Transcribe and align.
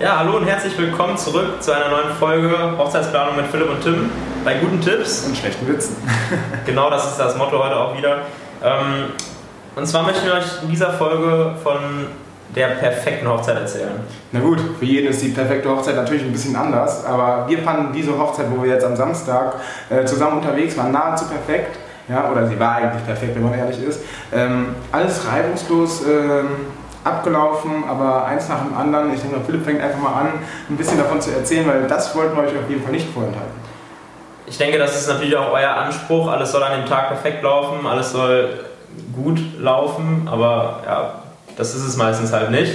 Ja, 0.00 0.16
hallo 0.20 0.38
und 0.38 0.46
herzlich 0.46 0.78
willkommen 0.78 1.18
zurück 1.18 1.62
zu 1.62 1.72
einer 1.72 1.90
neuen 1.90 2.14
Folge 2.18 2.56
Hochzeitsplanung 2.78 3.36
mit 3.36 3.46
Philipp 3.48 3.68
und 3.68 3.82
Tim 3.82 4.10
bei 4.42 4.54
guten 4.54 4.80
Tipps. 4.80 5.26
Und 5.26 5.36
schlechten 5.36 5.68
Witzen. 5.68 5.94
genau 6.64 6.88
das 6.88 7.06
ist 7.06 7.18
das 7.18 7.36
Motto 7.36 7.62
heute 7.62 7.76
auch 7.76 7.94
wieder. 7.94 8.22
Ähm, 8.64 9.10
und 9.76 9.86
zwar 9.86 10.04
möchten 10.04 10.24
wir 10.24 10.32
euch 10.32 10.62
in 10.62 10.70
dieser 10.70 10.90
Folge 10.94 11.54
von 11.62 12.06
der 12.56 12.68
perfekten 12.68 13.28
Hochzeit 13.28 13.58
erzählen. 13.58 14.00
Na 14.32 14.40
gut, 14.40 14.58
für 14.78 14.86
jeden 14.86 15.10
ist 15.10 15.20
die 15.20 15.28
perfekte 15.28 15.68
Hochzeit 15.68 15.96
natürlich 15.96 16.22
ein 16.22 16.32
bisschen 16.32 16.56
anders, 16.56 17.04
aber 17.04 17.46
wir 17.46 17.58
fanden 17.58 17.92
diese 17.92 18.18
Hochzeit, 18.18 18.46
wo 18.50 18.62
wir 18.62 18.70
jetzt 18.70 18.86
am 18.86 18.96
Samstag 18.96 19.56
äh, 19.90 20.06
zusammen 20.06 20.38
unterwegs 20.38 20.78
waren, 20.78 20.92
nahezu 20.92 21.26
perfekt. 21.26 21.76
Ja, 22.08 22.30
oder 22.30 22.46
sie 22.46 22.58
war 22.58 22.76
eigentlich 22.76 23.04
perfekt, 23.04 23.34
wenn 23.34 23.42
man 23.42 23.52
ehrlich 23.52 23.82
ist. 23.82 24.00
Ähm, 24.32 24.76
alles 24.90 25.20
reibungslos. 25.30 26.06
Ähm, 26.06 26.46
abgelaufen, 27.04 27.84
aber 27.88 28.24
eins 28.26 28.48
nach 28.48 28.62
dem 28.62 28.76
anderen. 28.76 29.14
Ich 29.14 29.20
denke 29.20 29.36
mal, 29.36 29.44
Philipp 29.44 29.64
fängt 29.64 29.80
einfach 29.80 30.00
mal 30.00 30.12
an, 30.12 30.28
ein 30.68 30.76
bisschen 30.76 30.98
davon 30.98 31.20
zu 31.20 31.30
erzählen, 31.30 31.66
weil 31.66 31.86
das 31.86 32.14
wollten 32.14 32.36
wir 32.36 32.42
euch 32.42 32.58
auf 32.58 32.68
jeden 32.68 32.82
Fall 32.82 32.92
nicht 32.92 33.08
vorenthalten. 33.12 33.60
Ich 34.46 34.58
denke, 34.58 34.78
das 34.78 34.96
ist 34.96 35.08
natürlich 35.08 35.36
auch 35.36 35.52
euer 35.52 35.70
Anspruch. 35.70 36.28
Alles 36.28 36.50
soll 36.50 36.62
an 36.62 36.80
dem 36.80 36.86
Tag 36.86 37.08
perfekt 37.08 37.42
laufen, 37.42 37.86
alles 37.86 38.12
soll 38.12 38.48
gut 39.14 39.38
laufen, 39.58 40.28
aber 40.30 40.80
ja, 40.84 41.14
das 41.56 41.74
ist 41.74 41.86
es 41.86 41.96
meistens 41.96 42.32
halt 42.32 42.50
nicht. 42.50 42.72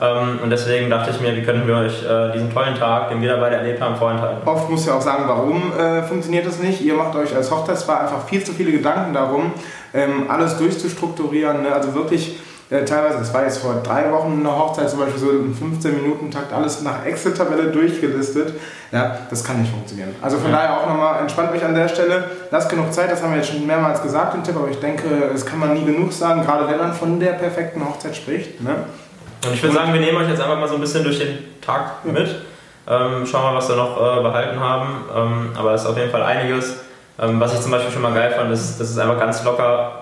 Ähm, 0.00 0.38
und 0.42 0.50
deswegen 0.50 0.90
dachte 0.90 1.10
ich 1.10 1.20
mir, 1.20 1.34
wie 1.36 1.42
könnten 1.42 1.66
wir 1.66 1.76
euch 1.76 2.04
äh, 2.04 2.32
diesen 2.32 2.52
tollen 2.52 2.76
Tag, 2.76 3.08
den 3.10 3.20
wir 3.20 3.30
dabei 3.30 3.48
erlebt 3.48 3.80
haben, 3.80 3.96
vorenthalten. 3.96 4.46
Oft 4.46 4.70
muss 4.70 4.86
ja 4.86 4.94
auch 4.94 5.00
sagen, 5.00 5.24
warum 5.26 5.72
äh, 5.76 6.02
funktioniert 6.02 6.46
das 6.46 6.60
nicht. 6.60 6.80
Ihr 6.82 6.94
macht 6.94 7.16
euch 7.16 7.34
als 7.34 7.50
Hochzeitspaar 7.50 8.02
einfach 8.02 8.24
viel 8.28 8.44
zu 8.44 8.52
viele 8.52 8.70
Gedanken 8.70 9.12
darum, 9.12 9.52
ähm, 9.92 10.26
alles 10.28 10.56
durchzustrukturieren. 10.56 11.62
Ne? 11.62 11.72
Also 11.72 11.94
wirklich 11.94 12.38
äh, 12.70 12.84
teilweise, 12.84 13.18
das 13.18 13.32
war 13.32 13.44
jetzt 13.44 13.58
vor 13.58 13.80
drei 13.82 14.12
Wochen 14.12 14.40
eine 14.40 14.54
Hochzeit, 14.54 14.90
zum 14.90 14.98
Beispiel 14.98 15.18
so 15.18 15.30
im 15.30 15.54
15-Minuten-Takt 15.54 16.52
alles 16.52 16.82
nach 16.82 17.04
Excel-Tabelle 17.06 17.70
durchgelistet. 17.70 18.52
Ja, 18.92 19.18
das 19.30 19.42
kann 19.42 19.62
nicht 19.62 19.72
funktionieren. 19.72 20.14
Also 20.20 20.36
von 20.36 20.50
ja. 20.50 20.58
daher 20.58 20.80
auch 20.80 20.86
nochmal 20.86 21.20
entspannt 21.20 21.50
euch 21.52 21.64
an 21.64 21.74
der 21.74 21.88
Stelle. 21.88 22.30
Lasst 22.50 22.68
genug 22.68 22.92
Zeit, 22.92 23.10
das 23.10 23.22
haben 23.22 23.30
wir 23.30 23.38
jetzt 23.38 23.50
schon 23.50 23.66
mehrmals 23.66 24.02
gesagt, 24.02 24.34
den 24.34 24.44
Tipp, 24.44 24.56
aber 24.56 24.68
ich 24.68 24.80
denke, 24.80 25.30
das 25.32 25.46
kann 25.46 25.58
man 25.58 25.72
nie 25.72 25.84
genug 25.84 26.12
sagen, 26.12 26.44
gerade 26.44 26.68
wenn 26.68 26.78
man 26.78 26.92
von 26.92 27.18
der 27.18 27.32
perfekten 27.32 27.82
Hochzeit 27.82 28.14
spricht. 28.14 28.60
Ne? 28.62 28.74
Und 29.46 29.54
ich 29.54 29.62
würde 29.62 29.76
sagen, 29.76 29.94
wir 29.94 30.00
nehmen 30.00 30.18
euch 30.18 30.28
jetzt 30.28 30.40
einfach 30.40 30.58
mal 30.58 30.68
so 30.68 30.74
ein 30.74 30.80
bisschen 30.80 31.04
durch 31.04 31.18
den 31.18 31.38
Tag 31.62 32.04
mit. 32.04 32.28
Ähm, 32.86 33.26
schauen 33.26 33.52
wir, 33.52 33.54
was 33.54 33.68
wir 33.68 33.76
noch 33.76 33.96
äh, 33.96 34.22
behalten 34.22 34.60
haben. 34.60 35.04
Ähm, 35.14 35.50
aber 35.56 35.72
es 35.72 35.82
ist 35.82 35.86
auf 35.86 35.96
jeden 35.96 36.10
Fall 36.10 36.22
einiges. 36.22 36.76
Ähm, 37.18 37.40
was 37.40 37.54
ich 37.54 37.60
zum 37.60 37.70
Beispiel 37.70 37.92
schon 37.92 38.02
mal 38.02 38.12
geil 38.12 38.30
fand, 38.30 38.52
ist, 38.52 38.78
dass 38.78 38.90
es 38.90 38.98
einfach 38.98 39.18
ganz 39.18 39.42
locker 39.44 39.97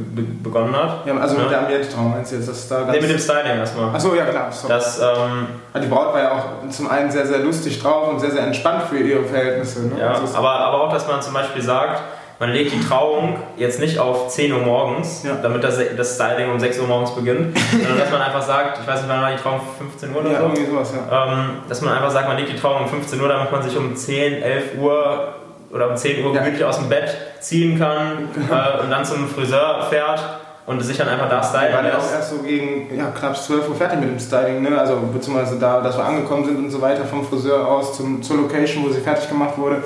be 0.00 0.22
begonnen 0.22 0.74
hat. 0.74 1.06
Ja, 1.06 1.16
also 1.16 1.36
ja. 1.36 1.42
mit 1.42 1.50
der 1.50 1.60
Ambiente-Traum 1.60 2.10
meinst 2.10 2.32
du 2.32 2.36
jetzt, 2.36 2.48
dass 2.48 2.68
da 2.68 2.86
Nee, 2.90 3.00
mit 3.00 3.10
dem 3.10 3.18
Styling 3.18 3.58
erstmal. 3.58 3.94
Achso, 3.94 4.14
ja 4.14 4.24
klar. 4.24 4.50
Das, 4.68 5.00
ähm, 5.00 5.46
die 5.80 5.86
Braut 5.86 6.12
war 6.12 6.20
ja 6.20 6.32
auch 6.32 6.68
zum 6.70 6.90
einen 6.90 7.10
sehr, 7.10 7.26
sehr 7.26 7.38
lustig 7.38 7.80
drauf 7.82 8.08
und 8.08 8.20
sehr, 8.20 8.30
sehr 8.30 8.42
entspannt 8.42 8.84
für 8.84 8.98
ihre 8.98 9.24
Verhältnisse. 9.24 9.86
Ne? 9.86 10.00
Ja, 10.00 10.12
also 10.12 10.36
aber, 10.36 10.50
aber 10.50 10.82
auch, 10.84 10.92
dass 10.92 11.06
man 11.06 11.22
zum 11.22 11.34
Beispiel 11.34 11.62
sagt, 11.62 12.02
man 12.40 12.52
legt 12.52 12.72
die 12.72 12.80
Trauung 12.80 13.36
jetzt 13.58 13.80
nicht 13.80 13.98
auf 13.98 14.28
10 14.28 14.50
Uhr 14.52 14.60
morgens, 14.60 15.24
ja. 15.24 15.36
damit 15.42 15.62
das, 15.62 15.78
das 15.94 16.14
Styling 16.14 16.50
um 16.50 16.58
6 16.58 16.78
Uhr 16.80 16.86
morgens 16.86 17.14
beginnt, 17.14 17.56
sondern 17.70 17.98
dass 17.98 18.10
man 18.10 18.22
einfach 18.22 18.42
sagt, 18.42 18.80
ich 18.80 18.86
weiß 18.86 19.02
nicht, 19.02 19.10
wann 19.10 19.20
war 19.20 19.30
die 19.30 19.36
Trauung, 19.36 19.60
15 19.78 20.10
Uhr 20.10 20.20
oder 20.22 20.32
ja, 20.32 20.38
so? 20.38 20.44
Irgendwie 20.46 20.64
sowas, 20.64 20.94
ja. 20.94 21.32
Ähm, 21.32 21.50
dass 21.68 21.82
man 21.82 21.92
einfach 21.92 22.10
sagt, 22.10 22.28
man 22.28 22.38
legt 22.38 22.48
die 22.50 22.56
Trauung 22.56 22.84
um 22.84 22.88
15 22.88 23.20
Uhr, 23.20 23.28
damit 23.28 23.52
man 23.52 23.62
sich 23.62 23.76
um 23.76 23.94
10, 23.94 24.42
11 24.42 24.78
Uhr 24.80 25.34
oder 25.70 25.90
um 25.90 25.96
10 25.96 26.24
Uhr 26.24 26.34
ja. 26.34 26.40
gemütlich 26.40 26.64
aus 26.64 26.78
dem 26.78 26.88
Bett 26.88 27.16
ziehen 27.40 27.78
kann 27.78 28.28
äh, 28.50 28.82
und 28.82 28.90
dann 28.90 29.04
zum 29.04 29.28
Friseur 29.28 29.86
fährt 29.88 30.20
und 30.66 30.80
sich 30.80 30.96
dann 30.96 31.08
einfach 31.08 31.28
da 31.28 31.42
stylen 31.42 31.68
Wir 31.68 31.76
waren 31.76 31.86
ja 31.86 31.98
auch 31.98 32.12
erst 32.12 32.30
so 32.30 32.38
gegen 32.38 32.96
ja, 32.96 33.06
knapp 33.10 33.36
12 33.36 33.68
Uhr 33.68 33.74
fertig 33.74 34.00
mit 34.00 34.10
dem 34.10 34.20
Styling, 34.20 34.62
ne? 34.62 34.78
also 34.78 34.96
beziehungsweise 35.12 35.58
da, 35.58 35.80
dass 35.80 35.96
wir 35.96 36.04
angekommen 36.04 36.44
sind 36.44 36.58
und 36.58 36.70
so 36.70 36.80
weiter 36.80 37.04
vom 37.04 37.24
Friseur 37.24 37.66
aus 37.66 37.96
zum, 37.96 38.22
zur 38.22 38.36
Location, 38.36 38.84
wo 38.84 38.90
sie 38.90 39.00
fertig 39.00 39.28
gemacht 39.28 39.56
wurde. 39.58 39.82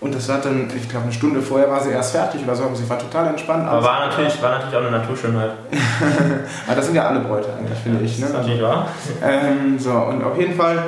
Und 0.00 0.14
das 0.14 0.28
war 0.28 0.38
dann, 0.38 0.68
ich 0.76 0.86
glaube, 0.88 1.04
eine 1.04 1.12
Stunde 1.14 1.40
vorher 1.40 1.70
war 1.70 1.80
sie 1.80 1.90
erst 1.90 2.12
fertig 2.12 2.42
oder 2.44 2.54
so, 2.54 2.64
aber 2.64 2.76
sie 2.76 2.88
war 2.90 2.98
total 2.98 3.28
entspannt. 3.28 3.66
Aber 3.66 3.82
war 3.82 4.06
natürlich, 4.06 4.42
war 4.42 4.50
natürlich 4.50 4.76
auch 4.76 4.82
eine 4.82 4.90
Naturschönheit. 4.90 5.52
aber 6.66 6.76
das 6.76 6.84
sind 6.84 6.94
ja 6.94 7.06
alle 7.08 7.20
Bräute 7.20 7.48
eigentlich, 7.56 7.78
finde 7.78 8.00
ja, 8.00 8.04
ich. 8.04 8.18
Ne? 8.18 8.26
Das 8.26 8.32
ist 8.32 8.36
natürlich 8.36 8.62
wahr. 8.62 8.88
Ähm, 9.22 9.78
so, 9.78 9.92
und 9.92 10.22
auf 10.22 10.36
jeden 10.36 10.56
Fall 10.56 10.78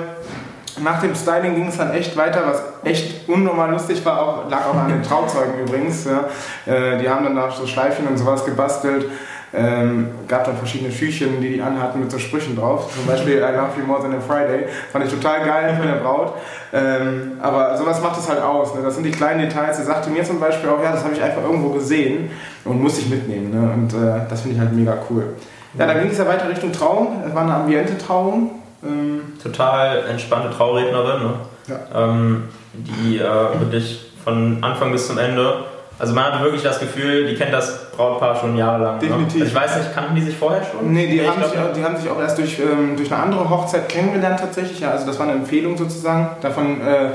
nach 0.83 1.01
dem 1.01 1.15
Styling 1.15 1.55
ging 1.55 1.69
es 1.69 1.79
dann 1.79 1.93
echt 1.93 2.17
weiter, 2.17 2.43
was 2.47 2.63
echt 2.85 3.29
unnormal 3.29 3.71
lustig 3.71 4.05
war, 4.05 4.21
auch, 4.21 4.51
lag 4.51 4.67
auch 4.67 4.77
an 4.77 4.89
den 4.89 5.03
Trauzeugen 5.09 5.61
übrigens. 5.61 6.05
Ja. 6.05 6.25
Äh, 6.73 6.99
die 6.99 7.09
haben 7.09 7.25
dann 7.25 7.39
auch 7.39 7.55
so 7.55 7.67
Schleifchen 7.67 8.07
und 8.07 8.17
sowas 8.17 8.45
gebastelt. 8.45 9.07
Ähm, 9.55 10.09
gab 10.29 10.45
dann 10.45 10.57
verschiedene 10.57 10.93
Schüchchen, 10.93 11.41
die 11.41 11.55
die 11.55 11.63
anhatten 11.63 12.01
mit 12.01 12.11
so 12.11 12.19
Sprüchen 12.19 12.57
drauf. 12.57 12.93
Zum 12.95 13.07
Beispiel 13.07 13.37
I 13.37 13.57
love 13.57 13.79
you 13.79 13.87
more 13.87 14.03
than 14.03 14.13
a 14.15 14.21
Friday. 14.21 14.67
Fand 14.93 15.05
ich 15.05 15.11
total 15.11 15.47
geil 15.47 15.75
für 15.81 15.89
eine 15.89 16.01
Braut. 16.01 16.35
Ähm, 16.73 17.33
aber 17.41 17.77
sowas 17.79 18.03
macht 18.03 18.19
es 18.19 18.29
halt 18.29 18.43
aus. 18.43 18.75
Ne? 18.75 18.83
Das 18.83 18.95
sind 18.97 19.05
die 19.05 19.13
kleinen 19.13 19.41
Details. 19.41 19.79
Sie 19.79 19.85
sagte 19.85 20.11
mir 20.11 20.25
zum 20.25 20.41
Beispiel 20.41 20.69
auch, 20.69 20.83
ja, 20.83 20.93
das 20.93 21.05
habe 21.05 21.15
ich 21.15 21.23
einfach 21.23 21.43
irgendwo 21.43 21.71
gesehen 21.71 22.31
und 22.65 22.83
muss 22.83 22.99
ich 22.99 23.09
mitnehmen. 23.09 23.51
Ne? 23.51 23.73
Und 23.73 23.95
äh, 23.95 24.29
das 24.29 24.43
finde 24.43 24.57
ich 24.57 24.61
halt 24.61 24.73
mega 24.73 24.99
cool. 25.09 25.35
Ja, 25.79 25.87
dann 25.87 26.01
ging 26.01 26.11
es 26.11 26.19
ja 26.19 26.27
weiter 26.27 26.49
Richtung 26.49 26.73
Trauung. 26.73 27.23
Es 27.27 27.35
war 27.35 27.43
eine 27.43 27.55
Ambiente-Trauung. 27.55 28.51
Ähm, 28.87 29.21
Total 29.43 30.05
entspannte 30.09 30.51
Traurednerin, 30.57 31.23
ne? 31.23 31.33
ja. 31.69 32.11
ähm, 32.13 32.45
die 32.75 33.19
äh, 33.19 33.61
wirklich 33.61 34.11
von 34.25 34.59
Anfang 34.63 34.93
bis 34.93 35.07
zum 35.07 35.19
Ende, 35.19 35.65
also 35.99 36.15
man 36.15 36.25
hatte 36.25 36.43
wirklich 36.43 36.63
das 36.63 36.79
Gefühl, 36.79 37.27
die 37.27 37.35
kennt 37.37 37.53
das 37.53 37.91
Brautpaar 37.93 38.37
schon 38.37 38.57
jahrelang. 38.57 38.97
Ne? 38.97 39.01
Definitiv. 39.01 39.41
Ne? 39.41 39.47
Ich 39.47 39.55
weiß 39.55 39.77
nicht, 39.79 39.95
kannten 39.95 40.15
die 40.15 40.23
sich 40.23 40.37
vorher 40.37 40.63
schon? 40.63 40.93
Nee, 40.93 41.07
die, 41.07 41.21
nee, 41.21 41.27
haben, 41.27 41.39
glaub, 41.39 41.51
sich, 41.51 41.61
die 41.75 41.85
haben 41.85 41.97
sich 41.97 42.11
auch 42.11 42.21
erst 42.21 42.37
durch, 42.39 42.59
ähm, 42.59 42.97
durch 42.97 43.13
eine 43.13 43.23
andere 43.23 43.49
Hochzeit 43.49 43.89
kennengelernt 43.89 44.41
tatsächlich. 44.41 44.81
Ja, 44.81 44.91
also 44.91 45.07
das 45.07 45.19
war 45.19 45.27
eine 45.27 45.37
Empfehlung 45.37 45.77
sozusagen. 45.77 46.31
Davon 46.43 46.81
äh, 46.81 47.11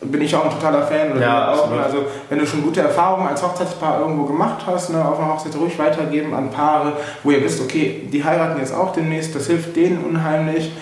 bin 0.00 0.20
ich 0.20 0.34
auch 0.34 0.44
ein 0.44 0.50
totaler 0.50 0.82
Fan. 0.82 1.12
Oder 1.12 1.20
ja, 1.20 1.52
auch. 1.52 1.70
Also 1.70 2.06
wenn 2.28 2.38
du 2.38 2.46
schon 2.46 2.62
gute 2.62 2.80
Erfahrungen 2.80 3.28
als 3.28 3.42
Hochzeitspaar 3.42 4.00
irgendwo 4.00 4.24
gemacht 4.24 4.64
hast, 4.66 4.90
ne, 4.90 5.04
auf 5.04 5.18
einer 5.18 5.32
Hochzeit 5.32 5.54
ruhig 5.56 5.78
weitergeben 5.78 6.34
an 6.34 6.50
Paare, 6.50 6.94
wo 7.22 7.30
ihr 7.30 7.42
wisst, 7.42 7.60
okay, 7.62 8.08
die 8.12 8.24
heiraten 8.24 8.58
jetzt 8.58 8.74
auch 8.74 8.92
demnächst, 8.92 9.34
das 9.34 9.46
hilft 9.46 9.76
denen 9.76 10.04
unheimlich. 10.04 10.72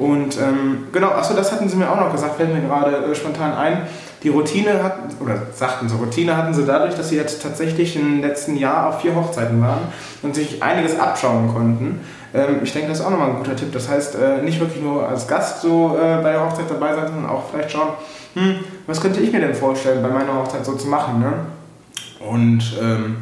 Und 0.00 0.38
ähm, 0.38 0.86
genau, 0.92 1.08
achso, 1.08 1.34
das 1.34 1.52
hatten 1.52 1.68
sie 1.68 1.76
mir 1.76 1.90
auch 1.92 2.00
noch 2.00 2.10
gesagt, 2.10 2.36
fällt 2.36 2.54
mir 2.54 2.62
gerade 2.62 2.96
äh, 2.96 3.14
spontan 3.14 3.52
ein. 3.52 3.82
Die 4.22 4.30
Routine 4.30 4.82
hatten, 4.82 5.14
oder 5.22 5.42
sagten 5.54 5.90
sie, 5.90 5.94
Routine 5.94 6.38
hatten 6.38 6.54
sie 6.54 6.64
dadurch, 6.64 6.94
dass 6.94 7.10
sie 7.10 7.16
jetzt 7.16 7.42
tatsächlich 7.42 7.96
im 7.96 8.22
letzten 8.22 8.56
Jahr 8.56 8.88
auf 8.88 9.02
vier 9.02 9.14
Hochzeiten 9.14 9.60
waren 9.60 9.80
und 10.22 10.34
sich 10.34 10.62
einiges 10.62 10.98
abschauen 10.98 11.52
konnten. 11.52 12.00
Ähm, 12.32 12.60
ich 12.62 12.72
denke, 12.72 12.88
das 12.88 13.00
ist 13.00 13.04
auch 13.04 13.10
nochmal 13.10 13.28
ein 13.28 13.36
guter 13.36 13.54
Tipp. 13.54 13.72
Das 13.72 13.90
heißt, 13.90 14.14
äh, 14.14 14.42
nicht 14.42 14.58
wirklich 14.58 14.82
nur 14.82 15.06
als 15.06 15.28
Gast 15.28 15.60
so 15.60 15.98
äh, 15.98 16.22
bei 16.22 16.32
der 16.32 16.46
Hochzeit 16.46 16.70
dabei 16.70 16.94
sein, 16.94 17.08
sondern 17.08 17.28
auch 17.28 17.42
vielleicht 17.50 17.70
schauen, 17.70 17.90
hm, 18.32 18.54
was 18.86 19.02
könnte 19.02 19.20
ich 19.20 19.30
mir 19.30 19.40
denn 19.40 19.54
vorstellen, 19.54 20.02
bei 20.02 20.08
meiner 20.08 20.34
Hochzeit 20.34 20.64
so 20.64 20.76
zu 20.76 20.88
machen. 20.88 21.20
Ne? 21.20 21.32
Und 22.26 22.62
ähm, 22.80 23.16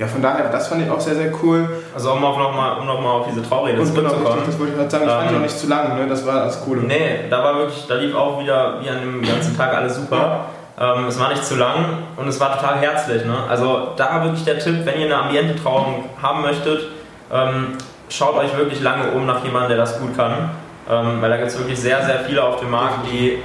ja, 0.00 0.06
von 0.06 0.22
daher, 0.22 0.48
das 0.48 0.68
fand 0.68 0.82
ich 0.82 0.90
auch 0.90 0.98
sehr, 0.98 1.14
sehr 1.14 1.30
cool. 1.42 1.68
Also 1.94 2.12
um 2.12 2.22
nochmal 2.22 2.78
um 2.78 2.86
noch 2.86 3.02
mal 3.02 3.10
auf 3.10 3.26
diese 3.28 3.46
Traurede 3.46 3.84
zurückzukommen. 3.84 4.22
Genau, 4.22 4.46
das 4.46 4.58
wollte 4.58 4.72
ich 4.72 4.78
gerade 4.78 4.90
sagen, 4.90 5.04
ich 5.04 5.10
ähm, 5.10 5.18
fand 5.18 5.30
die 5.30 5.36
auch 5.36 5.40
nicht 5.40 5.58
zu 5.58 5.66
lang, 5.66 5.96
ne? 5.98 6.06
das 6.08 6.26
war 6.26 6.44
das 6.46 6.64
Coole. 6.64 6.80
Nee, 6.80 7.28
da 7.28 7.44
war 7.44 7.56
wirklich, 7.56 7.86
da 7.86 7.96
lief 7.96 8.14
auch 8.14 8.40
wieder 8.40 8.80
wie 8.80 8.88
an 8.88 9.00
dem 9.02 9.20
ganzen 9.20 9.54
Tag 9.54 9.74
alles 9.74 9.96
super. 9.96 10.46
Ähm, 10.80 11.04
es 11.06 11.20
war 11.20 11.28
nicht 11.28 11.44
zu 11.44 11.56
lang 11.56 11.98
und 12.16 12.26
es 12.26 12.40
war 12.40 12.58
total 12.58 12.78
herzlich. 12.78 13.26
Ne? 13.26 13.36
Also 13.46 13.88
da 13.98 14.24
wirklich 14.24 14.42
der 14.42 14.58
Tipp, 14.58 14.86
wenn 14.86 15.00
ihr 15.00 15.04
eine 15.04 15.18
Ambiente-Trauung 15.18 16.06
haben 16.22 16.40
möchtet, 16.40 16.86
ähm, 17.30 17.74
schaut 18.08 18.36
euch 18.36 18.56
wirklich 18.56 18.80
lange 18.80 19.10
um 19.10 19.26
nach 19.26 19.44
jemandem, 19.44 19.68
der 19.68 19.78
das 19.78 20.00
gut 20.00 20.16
kann. 20.16 20.48
Ähm, 20.90 21.20
weil 21.20 21.28
da 21.28 21.36
gibt 21.36 21.48
es 21.48 21.58
wirklich 21.58 21.78
sehr, 21.78 22.02
sehr 22.06 22.20
viele 22.20 22.42
auf 22.42 22.58
dem 22.58 22.70
Markt, 22.70 23.00
die 23.12 23.36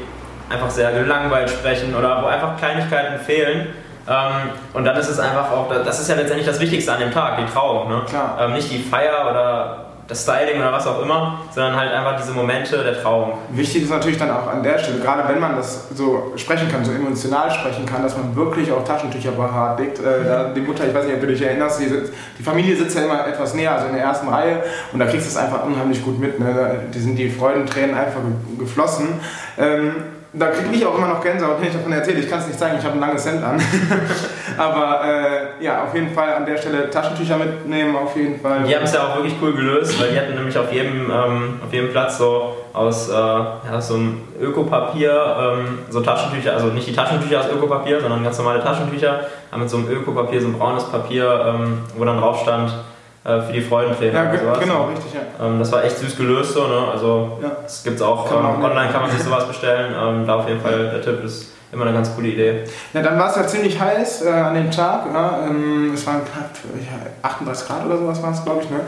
einfach 0.50 0.70
sehr 0.70 0.94
gelangweilt 0.94 1.50
sprechen 1.50 1.94
oder 1.94 2.24
wo 2.24 2.28
einfach 2.28 2.56
Kleinigkeiten 2.56 3.20
fehlen 3.20 3.68
ähm, 4.08 4.50
und 4.74 4.86
dann 4.86 4.96
ist 4.98 5.10
es 5.10 5.20
einfach 5.20 5.52
auch, 5.52 5.70
das 5.70 6.00
ist 6.00 6.10
ja 6.10 6.16
letztendlich 6.16 6.48
das 6.48 6.60
Wichtigste 6.60 6.94
an 6.94 7.00
dem 7.00 7.12
Tag, 7.12 7.38
die 7.38 7.52
Trauung. 7.52 7.90
Ne? 7.90 8.02
Klar. 8.08 8.38
Ähm, 8.40 8.54
nicht 8.54 8.72
die 8.72 8.80
Feier 8.80 9.30
oder 9.30 9.86
das 10.08 10.22
Styling 10.22 10.60
oder 10.60 10.72
was 10.72 10.86
auch 10.86 11.02
immer, 11.02 11.40
sondern 11.52 11.76
halt 11.76 11.92
einfach 11.92 12.16
diese 12.22 12.32
Momente 12.32 12.84
der 12.84 13.02
Trauung. 13.02 13.40
Wichtig 13.50 13.84
ist 13.84 13.90
natürlich 13.90 14.20
dann 14.20 14.30
auch 14.30 14.48
an 14.48 14.62
der 14.62 14.78
Stelle, 14.78 15.00
gerade 15.00 15.28
wenn 15.28 15.40
man 15.40 15.56
das 15.56 15.90
so 15.96 16.34
sprechen 16.36 16.70
kann, 16.72 16.86
so 16.86 16.92
emotional 16.92 17.50
sprechen 17.50 17.88
kann, 17.88 18.04
dass 18.04 18.16
man 18.16 18.36
wirklich 18.36 18.72
auch 18.72 18.84
Taschentücher 18.84 19.32
legt. 19.80 20.00
Äh, 20.00 20.24
da 20.24 20.44
die 20.56 20.62
Mutter, 20.62 20.88
ich 20.88 20.94
weiß 20.94 21.06
nicht, 21.06 21.16
ob 21.16 21.22
du 21.22 21.28
dich 21.28 21.42
erinnerst, 21.42 21.80
die, 21.80 21.88
sitzt, 21.88 22.14
die, 22.38 22.44
Familie 22.44 22.76
sitzt 22.76 22.96
ja 22.96 23.06
immer 23.06 23.28
etwas 23.28 23.56
näher, 23.56 23.74
also 23.74 23.88
in 23.88 23.94
der 23.94 24.04
ersten 24.04 24.30
Reihe 24.30 24.64
und 24.94 25.00
da 25.00 25.06
kriegst 25.06 25.26
du 25.26 25.32
es 25.32 25.38
einfach 25.38 25.64
unheimlich 25.64 26.04
gut 26.04 26.20
mit. 26.20 26.40
Ne? 26.40 26.82
Die 26.94 27.00
sind 27.00 27.16
die 27.16 27.30
Freudentränen 27.30 27.98
einfach 27.98 28.22
geflossen. 28.60 29.20
Ähm, 29.58 29.96
da 30.38 30.48
kriege 30.48 30.76
ich 30.76 30.86
auch 30.86 30.98
immer 30.98 31.08
noch 31.08 31.22
Gänsehaut, 31.22 31.60
wenn 31.60 31.68
ich 31.68 31.74
davon 31.74 31.92
erzähle. 31.92 32.20
Ich 32.20 32.30
kann 32.30 32.40
es 32.40 32.48
nicht 32.48 32.60
zeigen, 32.60 32.78
ich 32.78 32.84
habe 32.84 32.96
ein 32.96 33.00
langes 33.00 33.26
Hemd 33.26 33.44
an. 33.44 33.62
Aber 34.58 35.02
äh, 35.04 35.64
ja, 35.64 35.84
auf 35.84 35.94
jeden 35.94 36.14
Fall 36.14 36.34
an 36.34 36.46
der 36.46 36.58
Stelle 36.58 36.90
Taschentücher 36.90 37.38
mitnehmen, 37.38 37.96
auf 37.96 38.16
jeden 38.16 38.40
Fall. 38.40 38.64
Die 38.64 38.76
haben 38.76 38.84
es 38.84 38.94
ja 38.94 39.08
auch 39.08 39.16
wirklich 39.16 39.36
cool 39.42 39.54
gelöst, 39.54 40.00
weil 40.00 40.12
die 40.12 40.20
hatten 40.20 40.36
nämlich 40.36 40.58
auf 40.58 40.72
jedem, 40.72 41.10
ähm, 41.10 41.60
auf 41.66 41.72
jedem 41.72 41.92
Platz 41.92 42.18
so 42.18 42.58
aus 42.74 43.10
äh, 43.10 43.14
ja, 43.14 43.80
so 43.80 43.96
einem 43.96 44.22
Ökopapier 44.42 45.38
ähm, 45.40 45.80
so 45.90 46.02
Taschentücher, 46.02 46.54
also 46.54 46.68
nicht 46.68 46.88
die 46.88 46.94
Taschentücher 46.94 47.40
aus 47.40 47.50
Ökopapier, 47.50 48.02
sondern 48.02 48.24
ganz 48.24 48.38
normale 48.38 48.62
Taschentücher, 48.62 49.22
haben 49.52 49.62
mit 49.62 49.70
so 49.70 49.78
einem 49.78 49.90
Ökopapier, 49.90 50.42
so 50.42 50.48
ein 50.48 50.54
braunes 50.54 50.84
Papier, 50.86 51.46
ähm, 51.48 51.80
wo 51.98 52.04
dann 52.04 52.20
drauf 52.20 52.42
stand, 52.42 52.74
äh, 53.26 53.42
für 53.42 53.54
die 53.54 53.62
Freudentrainer. 53.62 54.34
Ja, 54.34 54.40
sowas, 54.40 54.60
genau, 54.60 54.86
richtig, 54.86 55.14
ja. 55.14 55.46
Ähm, 55.46 55.60
das 55.60 55.72
war 55.72 55.84
echt 55.84 55.98
süß 55.98 56.16
gelöst 56.16 56.54
so, 56.54 56.68
ne? 56.68 56.88
Also 56.92 57.40
ja. 57.42 57.52
das 57.64 57.84
gibt's 57.84 58.02
auch, 58.02 58.30
kann 58.30 58.38
ähm, 58.38 58.64
online 58.64 58.92
kann 58.92 59.02
man 59.02 59.12
sich 59.12 59.24
sowas 59.24 59.48
bestellen. 59.48 59.94
Ähm, 60.00 60.28
da 60.28 60.36
auf 60.36 60.48
jeden 60.48 60.62
Fall 60.62 60.92
der 60.92 61.02
Tipp 61.02 61.24
ist 61.24 61.56
immer 61.72 61.86
eine 61.86 61.94
ganz 61.94 62.16
coole 62.16 62.28
Idee. 62.28 62.64
Ja, 62.94 63.02
dann 63.02 63.18
war 63.20 63.30
es 63.30 63.36
ja 63.36 63.48
ziemlich 63.48 63.80
heiß 63.80 64.26
äh, 64.26 64.30
an 64.30 64.54
dem 64.54 64.72
Tag. 64.72 65.08
Ja, 65.12 65.40
ähm, 65.48 65.92
es 65.94 66.06
waren 66.06 66.22
knapp 66.24 66.52
ja, 66.76 67.28
38 67.28 67.68
Grad 67.68 67.86
oder 67.86 67.98
sowas 67.98 68.22
war 68.22 68.32
es, 68.32 68.44
glaube 68.44 68.62
ich. 68.64 68.70
Ne? 68.70 68.80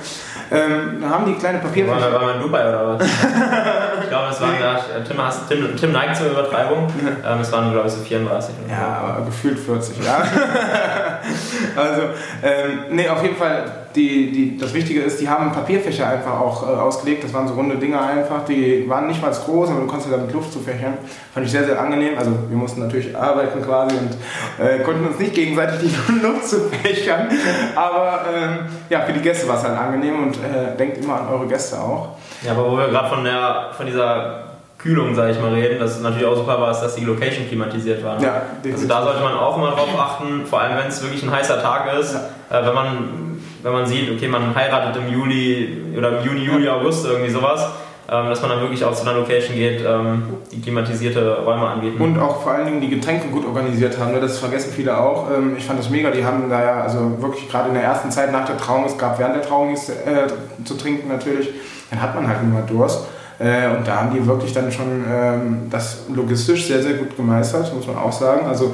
Ähm, 0.51 1.01
da 1.01 1.09
haben 1.09 1.25
die 1.25 1.33
kleine 1.33 1.57
Papierfläche. 1.57 1.99
War, 1.99 2.13
war 2.13 2.21
man 2.21 2.35
in 2.35 2.41
Dubai 2.41 2.69
oder 2.69 2.87
was? 2.87 3.07
ich 4.03 4.09
glaube, 4.09 4.27
es 4.31 4.41
waren 4.41 4.55
da, 4.59 4.79
Tim, 5.05 5.25
hast, 5.25 5.49
Tim, 5.49 5.75
Tim 5.75 5.91
neigt 5.91 6.15
zur 6.15 6.27
Übertreibung. 6.27 6.87
Ähm, 7.25 7.39
es 7.41 7.51
waren, 7.51 7.71
glaube 7.71 7.87
ich, 7.87 7.93
so 7.93 8.01
34. 8.01 8.55
Ja, 8.69 9.01
aber 9.03 9.25
gefühlt 9.25 9.59
40, 9.59 9.97
ja. 10.05 10.21
also, 11.75 12.01
ähm, 12.43 12.79
nee, 12.91 13.09
auf 13.09 13.21
jeden 13.21 13.35
Fall 13.35 13.65
die, 13.95 14.31
die, 14.31 14.57
das 14.57 14.73
Wichtige 14.73 15.01
ist, 15.01 15.19
die 15.19 15.27
haben 15.27 15.51
Papierfächer 15.51 16.07
einfach 16.07 16.39
auch 16.39 16.63
äh, 16.63 16.71
ausgelegt. 16.71 17.23
Das 17.23 17.33
waren 17.33 17.47
so 17.47 17.53
runde 17.55 17.77
Dinger 17.77 18.01
einfach. 18.01 18.45
Die 18.45 18.87
waren 18.87 19.07
nicht 19.07 19.21
mal 19.21 19.31
groß, 19.31 19.69
aber 19.69 19.81
du 19.81 19.87
konntest 19.87 20.11
damit 20.11 20.31
Luft 20.33 20.53
zufächern. 20.53 20.93
Fand 21.33 21.45
ich 21.45 21.51
sehr, 21.51 21.65
sehr 21.65 21.79
angenehm. 21.79 22.17
Also 22.17 22.31
wir 22.49 22.57
mussten 22.57 22.81
natürlich 22.81 23.15
arbeiten 23.17 23.61
quasi 23.61 23.95
und 23.95 24.65
äh, 24.65 24.79
konnten 24.79 25.05
uns 25.07 25.19
nicht 25.19 25.33
gegenseitig 25.33 25.89
die 25.89 26.13
Luft 26.25 26.47
zufächern. 26.47 27.27
Aber 27.75 28.25
ähm, 28.33 28.59
ja, 28.89 29.01
für 29.01 29.13
die 29.13 29.21
Gäste 29.21 29.47
war 29.47 29.57
es 29.57 29.63
halt 29.63 29.77
angenehm 29.77 30.23
und 30.23 30.35
äh, 30.35 30.75
denkt 30.77 30.97
immer 30.97 31.21
an 31.21 31.27
eure 31.29 31.47
Gäste 31.47 31.79
auch. 31.79 32.09
Ja, 32.43 32.51
aber 32.51 32.71
wo 32.71 32.77
wir 32.77 32.87
gerade 32.87 33.09
von, 33.09 33.27
von 33.75 33.85
dieser 33.85 34.47
Kühlung, 34.77 35.15
sage 35.15 35.31
ich 35.31 35.41
mal, 35.41 35.53
reden, 35.53 35.79
dass 35.79 35.97
es 35.97 36.01
natürlich 36.01 36.25
auch 36.25 36.35
super 36.35 36.61
war, 36.61 36.69
dass 36.69 36.95
die 36.95 37.03
Location 37.03 37.47
klimatisiert 37.47 38.03
war. 38.03 38.19
Ne? 38.19 38.25
Ja, 38.25 38.41
also 38.71 38.87
da 38.87 39.03
sollte 39.03 39.23
man 39.23 39.33
auch 39.33 39.57
immer 39.57 39.71
drauf 39.71 39.89
achten, 39.99 40.45
vor 40.45 40.61
allem 40.61 40.77
wenn 40.77 40.87
es 40.87 41.01
wirklich 41.01 41.23
ein 41.23 41.31
heißer 41.31 41.61
Tag 41.61 41.91
ist, 41.99 42.13
ja. 42.13 42.59
äh, 42.59 42.65
wenn 42.65 42.75
man 42.75 43.36
wenn 43.63 43.71
man 43.71 43.86
sieht, 43.86 44.12
okay, 44.12 44.27
man 44.27 44.54
heiratet 44.54 45.01
im 45.01 45.13
Juli 45.13 45.77
oder 45.98 46.19
im 46.19 46.25
Juni, 46.25 46.45
Juli, 46.45 46.69
August, 46.69 47.06
irgendwie 47.06 47.30
sowas, 47.30 47.65
ähm, 48.09 48.30
dass 48.30 48.42
man 48.42 48.51
dann 48.51 48.62
wirklich 48.62 48.83
auch 48.86 48.94
zu 48.94 49.01
einer 49.01 49.13
Location 49.13 49.56
geht, 49.56 49.83
ähm, 49.86 50.24
die 50.51 50.62
klimatisierte 50.62 51.44
Räume 51.44 51.68
anbieten. 51.68 52.01
Und 52.01 52.19
auch 52.19 52.42
vor 52.42 52.54
allen 52.54 52.65
Dingen 52.65 52.81
die 52.81 52.89
Getränke 52.89 53.27
gut 53.27 53.45
organisiert 53.45 53.98
haben, 54.00 54.13
ne? 54.13 54.21
das 54.21 54.39
vergessen 54.39 54.71
viele 54.74 54.98
auch. 54.98 55.30
Ähm, 55.30 55.56
ich 55.57 55.65
fand 55.65 55.80
das 55.80 55.89
mega, 55.89 56.09
die 56.12 56.24
haben 56.24 56.50
da 56.50 56.63
ja, 56.63 56.81
also 56.81 57.21
wirklich 57.21 57.50
gerade 57.50 57.69
in 57.69 57.74
der 57.74 57.83
ersten 57.83 58.09
Zeit 58.12 58.31
nach 58.31 58.45
der 58.45 58.57
Trauung, 58.57 58.86
es 58.86 58.98
gab 58.98 59.19
während 59.19 59.36
der 59.36 59.44
Trauung 59.44 59.71
nichts 59.71 59.89
äh, 59.89 60.27
zu 60.63 60.75
trinken 60.75 61.09
natürlich, 61.09 61.50
dann 61.89 62.01
hat 62.01 62.15
man 62.15 62.27
halt 62.27 62.42
immer 62.42 62.62
Durst. 62.62 63.07
Äh, 63.39 63.75
und 63.75 63.88
da 63.88 63.98
haben 63.98 64.13
die 64.15 64.25
wirklich 64.25 64.54
dann 64.54 64.71
schon 64.71 65.06
ähm, 65.09 65.68
das 65.69 66.06
logistisch 66.13 66.68
sehr, 66.68 66.81
sehr 66.81 66.94
gut 66.94 67.15
gemeistert, 67.15 67.74
muss 67.74 67.86
man 67.88 67.98
auch 67.98 68.12
sagen. 68.12 68.48
Also 68.48 68.74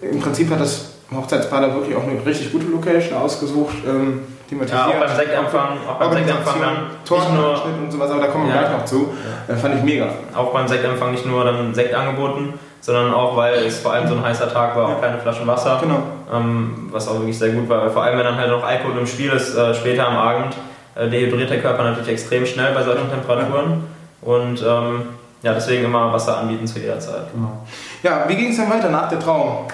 im 0.00 0.20
Prinzip 0.20 0.50
hat 0.50 0.60
das 0.60 0.92
Hochzeitspaar 1.16 1.60
da 1.60 1.74
wirklich 1.74 1.96
auch 1.96 2.02
eine 2.02 2.24
richtig 2.24 2.52
gute 2.52 2.66
Location 2.66 3.16
ausgesucht. 3.16 3.74
Ähm, 3.86 4.20
thematisiert. 4.52 4.80
Ja, 4.80 4.86
auch 4.88 5.06
beim 5.06 5.16
Sektempfang, 5.16 5.68
auch 5.88 5.98
beim 5.98 6.12
Sektempfang 6.12 6.60
dann 6.60 6.76
Tortenschnitt 7.04 7.78
und 7.82 7.90
sowas, 7.90 8.10
aber 8.10 8.20
da 8.20 8.26
kommen 8.28 8.46
wir 8.46 8.54
ja. 8.54 8.60
gleich 8.62 8.72
noch 8.72 8.84
zu. 8.84 9.12
Ja. 9.48 9.54
Äh, 9.54 9.56
fand 9.56 9.74
ich 9.76 9.82
mega. 9.82 10.08
Auch 10.34 10.52
beim 10.52 10.68
Sektempfang 10.68 11.10
nicht 11.10 11.26
nur 11.26 11.44
dann 11.44 11.74
Sekt 11.74 11.94
angeboten, 11.94 12.54
sondern 12.80 13.14
auch, 13.14 13.36
weil 13.36 13.54
es 13.54 13.78
vor 13.78 13.92
allem 13.92 14.08
so 14.08 14.14
ein 14.14 14.22
heißer 14.22 14.52
Tag 14.52 14.76
war, 14.76 14.88
auch 14.88 14.98
kleine 14.98 15.18
Flaschen 15.18 15.46
Wasser. 15.46 15.78
Genau. 15.80 16.02
Ähm, 16.32 16.88
was 16.90 17.08
auch 17.08 17.14
wirklich 17.14 17.38
sehr 17.38 17.50
gut 17.50 17.68
war. 17.68 17.88
Vor 17.90 18.02
allem, 18.02 18.18
wenn 18.18 18.24
dann 18.24 18.36
halt 18.36 18.50
noch 18.50 18.64
Alkohol 18.64 18.98
im 18.98 19.06
Spiel 19.06 19.30
ist, 19.30 19.56
äh, 19.56 19.74
später 19.74 20.08
am 20.08 20.16
Abend, 20.16 20.56
äh, 20.94 21.08
dehydriert 21.08 21.50
der 21.50 21.60
Körper 21.60 21.84
natürlich 21.84 22.08
extrem 22.08 22.46
schnell 22.46 22.74
bei 22.74 22.82
solchen 22.82 23.08
Temperaturen. 23.10 23.84
Und 24.20 24.62
ähm, 24.62 25.02
ja, 25.42 25.54
deswegen 25.54 25.84
immer 25.84 26.12
Wasser 26.12 26.38
anbieten 26.38 26.66
zu 26.66 26.78
jeder 26.78 27.00
Zeit. 27.00 27.32
Genau. 27.34 27.66
Ja, 28.02 28.24
wie 28.26 28.36
ging 28.36 28.50
es 28.50 28.56
dann 28.56 28.70
weiter 28.70 28.90
nach 28.90 29.08
der 29.08 29.20
Trauung? 29.20 29.68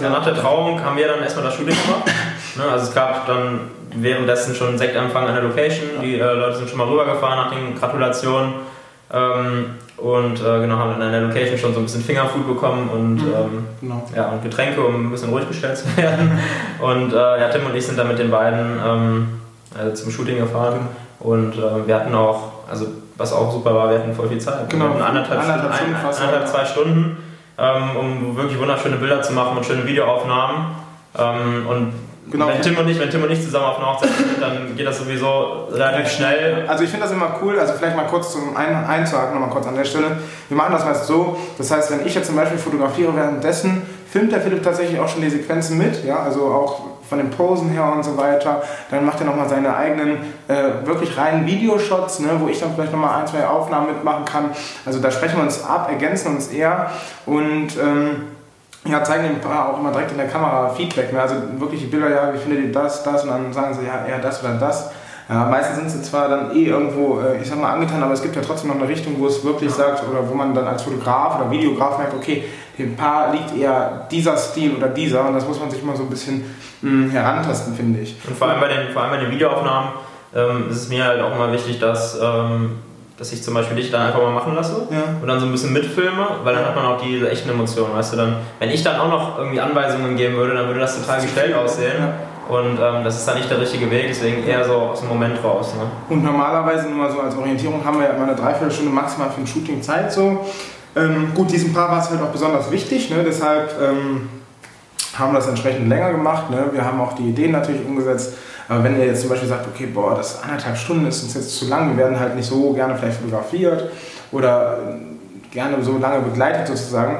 Ja, 0.00 0.10
nach 0.10 0.24
der 0.24 0.34
Trauung 0.34 0.82
haben 0.84 0.96
wir 0.96 1.08
dann 1.08 1.20
erstmal 1.20 1.46
das 1.46 1.54
Shooting 1.54 1.74
gemacht. 1.74 2.04
ne, 2.56 2.62
also 2.70 2.86
es 2.86 2.94
gab 2.94 3.26
dann 3.26 3.60
währenddessen 3.96 4.54
schon 4.54 4.68
einen 4.68 4.78
Sektempfang 4.78 5.26
an 5.26 5.34
der 5.34 5.42
Location. 5.42 5.88
Die 6.00 6.18
äh, 6.18 6.32
Leute 6.32 6.58
sind 6.58 6.68
schon 6.68 6.78
mal 6.78 6.86
rübergefahren 6.86 7.38
nach 7.38 7.50
den 7.50 7.74
Gratulationen. 7.74 8.54
Ähm, 9.12 9.74
und 9.96 10.40
äh, 10.40 10.60
genau, 10.60 10.76
haben 10.76 10.92
dann 10.92 11.02
an 11.02 11.12
der 11.12 11.22
Location 11.22 11.58
schon 11.58 11.74
so 11.74 11.80
ein 11.80 11.84
bisschen 11.84 12.04
Fingerfood 12.04 12.46
bekommen 12.46 12.88
und, 12.88 13.14
mhm, 13.16 13.32
ähm, 13.34 13.66
genau. 13.80 14.06
ja, 14.14 14.28
und 14.28 14.42
Getränke, 14.44 14.80
um 14.80 15.06
ein 15.06 15.10
bisschen 15.10 15.30
ruhig 15.30 15.48
gestellt 15.48 15.76
zu 15.76 15.84
werden. 15.96 16.38
Und 16.80 17.12
äh, 17.12 17.16
ja, 17.16 17.48
Tim 17.48 17.66
und 17.66 17.74
ich 17.74 17.84
sind 17.84 17.98
dann 17.98 18.06
mit 18.06 18.18
den 18.18 18.30
beiden 18.30 18.78
ähm, 18.86 19.40
also 19.76 19.94
zum 19.94 20.12
Shooting 20.12 20.38
gefahren. 20.38 20.80
Und 21.18 21.54
äh, 21.54 21.86
wir 21.86 21.96
hatten 21.96 22.14
auch, 22.14 22.52
also 22.70 22.86
was 23.16 23.32
auch 23.32 23.52
super 23.52 23.74
war, 23.74 23.90
wir 23.90 23.98
hatten 23.98 24.14
voll 24.14 24.28
viel 24.28 24.38
Zeit. 24.38 24.70
Genau, 24.70 24.84
wir 24.84 24.90
hatten 24.90 25.02
anderthalb, 25.02 25.40
anderthalb, 25.40 25.74
Stunden, 25.74 25.94
ein, 25.94 26.04
anderthalb 26.06 26.48
zwei 26.48 26.64
Stunden, 26.64 27.16
um 27.58 28.36
wirklich 28.36 28.58
wunderschöne 28.58 28.96
Bilder 28.96 29.22
zu 29.22 29.32
machen 29.32 29.56
und 29.56 29.66
schöne 29.66 29.86
Videoaufnahmen. 29.86 30.66
Ähm, 31.18 31.66
und 31.66 31.92
Genau. 32.30 32.48
Wenn 32.48 32.60
Tim 32.60 32.76
und 32.76 32.88
ich, 32.88 32.98
wenn 32.98 33.10
Tim 33.10 33.22
und 33.22 33.30
ich 33.30 33.42
zusammen 33.42 33.66
auf 33.66 33.78
einer 33.78 33.86
Hochzeit 33.86 34.10
sind, 34.10 34.40
dann 34.40 34.76
geht 34.76 34.86
das 34.86 34.98
sowieso 34.98 35.68
relativ 35.72 36.10
schnell. 36.10 36.66
Also 36.68 36.84
ich 36.84 36.90
finde 36.90 37.06
das 37.06 37.12
immer 37.14 37.36
cool, 37.42 37.58
also 37.58 37.72
vielleicht 37.72 37.96
mal 37.96 38.06
kurz 38.06 38.32
zum 38.32 38.54
Ein 38.56 38.84
Einzuhaken, 38.84 39.32
nochmal 39.32 39.50
kurz 39.50 39.66
an 39.66 39.74
der 39.74 39.84
Stelle. 39.84 40.18
Wir 40.48 40.56
machen 40.56 40.72
das 40.72 40.84
meist 40.84 41.06
so, 41.06 41.38
das 41.56 41.70
heißt, 41.70 41.90
wenn 41.90 42.06
ich 42.06 42.14
jetzt 42.14 42.26
zum 42.26 42.36
Beispiel 42.36 42.58
fotografiere 42.58 43.14
währenddessen, 43.16 43.82
filmt 44.10 44.32
der 44.32 44.40
Philipp 44.40 44.62
tatsächlich 44.62 44.98
auch 44.98 45.08
schon 45.08 45.22
die 45.22 45.30
Sequenzen 45.30 45.78
mit, 45.78 46.04
ja, 46.04 46.20
also 46.20 46.46
auch 46.46 46.80
von 47.08 47.18
den 47.18 47.30
Posen 47.30 47.70
her 47.70 47.90
und 47.92 48.04
so 48.04 48.16
weiter. 48.16 48.62
Dann 48.90 49.04
macht 49.04 49.20
er 49.20 49.26
nochmal 49.26 49.48
seine 49.48 49.74
eigenen 49.74 50.18
äh, 50.48 50.86
wirklich 50.86 51.16
reinen 51.16 51.46
Videoshots, 51.46 52.20
ne, 52.20 52.30
wo 52.38 52.48
ich 52.48 52.60
dann 52.60 52.74
vielleicht 52.74 52.92
nochmal 52.92 53.20
ein, 53.20 53.26
zwei 53.26 53.46
Aufnahmen 53.46 53.88
mitmachen 53.88 54.24
kann. 54.24 54.50
Also 54.84 55.00
da 55.00 55.10
sprechen 55.10 55.36
wir 55.36 55.44
uns 55.44 55.64
ab, 55.64 55.88
ergänzen 55.90 56.36
uns 56.36 56.48
eher 56.48 56.90
und 57.24 57.68
ähm, 57.82 58.24
ja, 58.84 59.02
zeigen 59.02 59.24
dem 59.24 59.40
Paar 59.40 59.72
auch 59.72 59.80
immer 59.80 59.90
direkt 59.90 60.12
in 60.12 60.18
der 60.18 60.28
Kamera 60.28 60.68
Feedback. 60.70 61.12
Ne? 61.12 61.20
Also 61.20 61.34
wirklich 61.58 61.80
die 61.80 61.86
Bilder, 61.86 62.10
ja, 62.10 62.34
wie 62.34 62.38
findet 62.38 62.64
ihr 62.64 62.72
das, 62.72 63.02
das 63.02 63.24
und 63.24 63.30
dann 63.30 63.52
sagen 63.52 63.74
sie, 63.74 63.86
ja, 63.86 64.06
eher 64.06 64.18
das 64.18 64.42
oder 64.42 64.54
das. 64.54 64.90
Ja, 65.28 65.44
meistens 65.44 65.76
sind 65.76 65.90
sie 65.90 66.10
zwar 66.10 66.28
dann 66.28 66.56
eh 66.56 66.64
irgendwo, 66.64 67.20
äh, 67.20 67.42
ich 67.42 67.48
sag 67.48 67.60
mal, 67.60 67.72
angetan, 67.72 68.02
aber 68.02 68.14
es 68.14 68.22
gibt 68.22 68.34
ja 68.34 68.40
trotzdem 68.40 68.70
noch 68.70 68.76
eine 68.76 68.88
Richtung, 68.88 69.16
wo 69.18 69.26
es 69.26 69.44
wirklich 69.44 69.70
sagt, 69.70 70.02
oder 70.08 70.26
wo 70.26 70.34
man 70.34 70.54
dann 70.54 70.66
als 70.66 70.82
Fotograf 70.82 71.38
oder 71.38 71.50
Videograf 71.50 71.98
merkt, 71.98 72.14
okay, 72.14 72.44
Paar 72.84 73.32
liegt 73.32 73.56
eher 73.56 74.06
dieser 74.10 74.36
Stil 74.36 74.76
oder 74.76 74.88
dieser 74.88 75.26
und 75.26 75.34
das 75.34 75.46
muss 75.46 75.58
man 75.58 75.70
sich 75.70 75.82
mal 75.82 75.96
so 75.96 76.04
ein 76.04 76.10
bisschen 76.10 76.42
mh, 76.82 76.90
hm, 76.90 77.10
herantasten, 77.10 77.74
finde 77.74 78.00
ich. 78.00 78.16
Und 78.26 78.36
vor 78.36 78.48
allem 78.48 78.60
bei 78.60 78.68
den, 78.68 78.90
vor 78.92 79.02
allem 79.02 79.10
bei 79.12 79.18
den 79.18 79.30
Videoaufnahmen 79.30 79.90
ähm, 80.34 80.66
ist 80.70 80.76
es 80.76 80.88
mir 80.88 81.04
halt 81.04 81.20
auch 81.20 81.34
immer 81.34 81.52
wichtig, 81.52 81.78
dass, 81.80 82.18
ähm, 82.20 82.78
dass 83.16 83.32
ich 83.32 83.42
zum 83.42 83.54
Beispiel 83.54 83.76
dich 83.76 83.90
dann 83.90 84.02
einfach 84.02 84.20
mal 84.20 84.32
machen 84.32 84.54
lasse 84.54 84.86
ja. 84.90 85.16
und 85.20 85.26
dann 85.26 85.40
so 85.40 85.46
ein 85.46 85.52
bisschen 85.52 85.72
mitfilme, 85.72 86.26
weil 86.44 86.54
dann 86.54 86.64
hat 86.64 86.76
man 86.76 86.86
auch 86.86 87.00
diese 87.00 87.30
echten 87.30 87.50
Emotionen, 87.50 87.94
weißt 87.94 88.12
du, 88.12 88.16
dann, 88.16 88.36
wenn 88.58 88.70
ich 88.70 88.82
dann 88.82 89.00
auch 89.00 89.08
noch 89.08 89.38
irgendwie 89.38 89.60
Anweisungen 89.60 90.16
geben 90.16 90.36
würde, 90.36 90.54
dann 90.54 90.66
würde 90.66 90.80
das 90.80 91.00
total 91.00 91.20
gestellt 91.20 91.54
aussehen. 91.54 91.94
Ja. 91.98 92.12
Und 92.48 92.78
ähm, 92.80 93.04
das 93.04 93.18
ist 93.18 93.28
dann 93.28 93.36
nicht 93.36 93.50
der 93.50 93.60
richtige 93.60 93.90
Weg, 93.90 94.06
deswegen 94.08 94.46
eher 94.46 94.64
so 94.64 94.72
aus 94.72 95.00
dem 95.00 95.10
Moment 95.10 95.42
raus. 95.44 95.74
Ne? 95.74 95.82
Und 96.08 96.24
normalerweise, 96.24 96.88
nur 96.88 96.96
mal 96.96 97.12
so 97.12 97.20
als 97.20 97.36
Orientierung, 97.36 97.84
haben 97.84 97.98
wir 97.98 98.06
ja 98.06 98.14
immer 98.14 98.24
eine 98.24 98.36
Dreiviertelstunde 98.36 98.90
maximal 98.90 99.30
für 99.30 99.42
ein 99.42 99.46
Shooting 99.46 99.82
Zeit. 99.82 100.10
So. 100.10 100.46
Ähm, 100.96 101.32
gut, 101.34 101.50
diesem 101.50 101.72
Paar 101.72 101.90
war 101.90 102.00
es 102.00 102.10
halt 102.10 102.20
auch 102.22 102.30
besonders 102.30 102.70
wichtig, 102.70 103.10
ne? 103.10 103.22
deshalb 103.24 103.70
ähm, 103.80 104.28
haben 105.16 105.32
wir 105.32 105.38
das 105.38 105.48
entsprechend 105.48 105.88
länger 105.88 106.12
gemacht. 106.12 106.50
Ne? 106.50 106.70
Wir 106.72 106.84
haben 106.84 107.00
auch 107.00 107.12
die 107.14 107.28
Ideen 107.28 107.52
natürlich 107.52 107.84
umgesetzt. 107.84 108.34
Aber 108.68 108.84
wenn 108.84 108.98
ihr 108.98 109.06
jetzt 109.06 109.22
zum 109.22 109.30
Beispiel 109.30 109.48
sagt, 109.48 109.66
okay, 109.66 109.86
boah, 109.86 110.14
das 110.14 110.42
anderthalb 110.42 110.76
Stunden 110.76 111.06
ist 111.06 111.22
uns 111.22 111.34
jetzt 111.34 111.56
zu 111.56 111.66
lang, 111.68 111.90
wir 111.90 111.96
werden 111.96 112.20
halt 112.20 112.36
nicht 112.36 112.48
so 112.48 112.72
gerne 112.72 112.96
vielleicht 112.96 113.18
fotografiert 113.18 113.90
oder 114.30 114.78
gerne 115.50 115.82
so 115.82 115.96
lange 115.96 116.20
begleitet 116.20 116.66
sozusagen, 116.66 117.18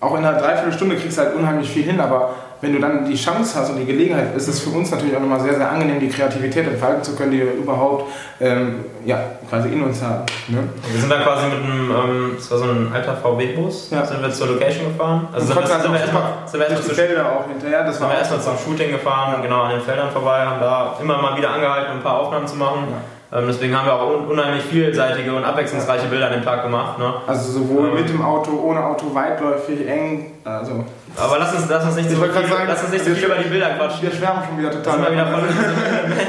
auch 0.00 0.16
in 0.16 0.24
einer 0.24 0.38
Dreiviertelstunde 0.38 0.96
kriegst 0.96 1.18
du 1.18 1.22
halt 1.22 1.34
unheimlich 1.34 1.68
viel 1.68 1.82
hin, 1.82 1.98
aber 1.98 2.34
wenn 2.64 2.72
du 2.72 2.80
dann 2.80 3.04
die 3.04 3.14
Chance 3.14 3.58
hast 3.58 3.70
und 3.70 3.76
die 3.76 3.84
Gelegenheit, 3.84 4.34
ist 4.34 4.48
es 4.48 4.60
für 4.60 4.70
uns 4.70 4.90
natürlich 4.90 5.14
auch 5.14 5.20
nochmal 5.20 5.40
sehr, 5.40 5.54
sehr 5.54 5.70
angenehm, 5.70 6.00
die 6.00 6.08
Kreativität 6.08 6.66
entfalten 6.66 7.04
zu 7.04 7.14
können, 7.14 7.30
die 7.30 7.38
wir 7.38 7.52
überhaupt 7.52 8.10
ähm, 8.40 8.86
ja, 9.04 9.22
quasi 9.50 9.68
in 9.68 9.82
uns 9.82 10.02
haben. 10.02 10.24
Ne? 10.48 10.62
Wir 10.90 11.00
sind 11.00 11.10
dann 11.12 11.22
quasi 11.22 11.46
mit 11.46 11.62
einem, 11.62 11.90
ähm, 11.90 12.32
das 12.36 12.50
war 12.50 12.58
so 12.58 12.64
ein 12.64 12.90
alter 12.92 13.16
VW-Bus, 13.16 13.90
ja. 13.90 14.04
sind 14.06 14.22
wir 14.22 14.30
zur 14.32 14.46
Location 14.48 14.86
gefahren. 14.88 15.28
Also 15.30 15.46
sind, 15.46 15.56
wir, 15.56 15.66
sind, 15.66 15.92
wir 15.92 16.00
erstmal, 16.00 16.22
sind 16.46 16.60
wir 16.60 16.68
erstmal 16.68 16.94
Felder 16.94 17.32
auch 17.32 17.46
hinterher. 17.46 17.84
Das 17.84 17.98
sind 17.98 18.08
wir 18.08 18.16
erstmal 18.16 18.40
zum 18.40 18.58
Shooting 18.58 18.92
gefahren, 18.92 19.42
genau 19.42 19.62
an 19.62 19.72
den 19.72 19.82
Feldern 19.82 20.10
vorbei, 20.10 20.46
haben 20.46 20.60
da 20.60 20.96
immer 21.00 21.20
mal 21.20 21.36
wieder 21.36 21.50
angehalten, 21.50 21.92
um 21.92 21.98
ein 21.98 22.02
paar 22.02 22.18
Aufnahmen 22.18 22.46
zu 22.46 22.56
machen. 22.56 22.88
Ja. 22.90 23.13
Ähm, 23.34 23.46
deswegen 23.48 23.76
haben 23.76 23.86
wir 23.86 23.94
auch 23.94 24.28
unheimlich 24.28 24.62
vielseitige 24.62 25.34
und 25.34 25.42
abwechslungsreiche 25.42 26.06
Bilder 26.06 26.28
an 26.28 26.34
dem 26.34 26.44
Tag 26.44 26.62
gemacht. 26.62 27.00
Ne? 27.00 27.14
Also 27.26 27.50
sowohl 27.50 27.88
ähm, 27.88 27.94
mit 27.94 28.08
dem 28.08 28.22
Auto, 28.22 28.52
ohne 28.62 28.84
Auto, 28.84 29.12
weitläufig, 29.12 29.88
eng. 29.88 30.34
Also. 30.44 30.84
Aber 31.16 31.38
lass 31.40 31.52
uns, 31.52 31.68
lass 31.68 31.84
uns 31.84 31.96
nicht, 31.96 32.10
so 32.10 32.16
viel, 32.16 32.32
sagen, 32.32 32.64
lass 32.68 32.82
uns 32.84 32.92
nicht 32.92 33.04
so 33.04 33.10
viel 33.10 33.24
über 33.24 33.34
die 33.34 33.48
Bilder 33.48 33.70
quatschen. 33.70 34.02
Wir 34.02 34.12
schwärmen 34.12 34.44
schon 34.48 34.58
wieder 34.58 34.70
total. 34.70 34.98
Das, 35.04 35.10
wieder 35.10 35.26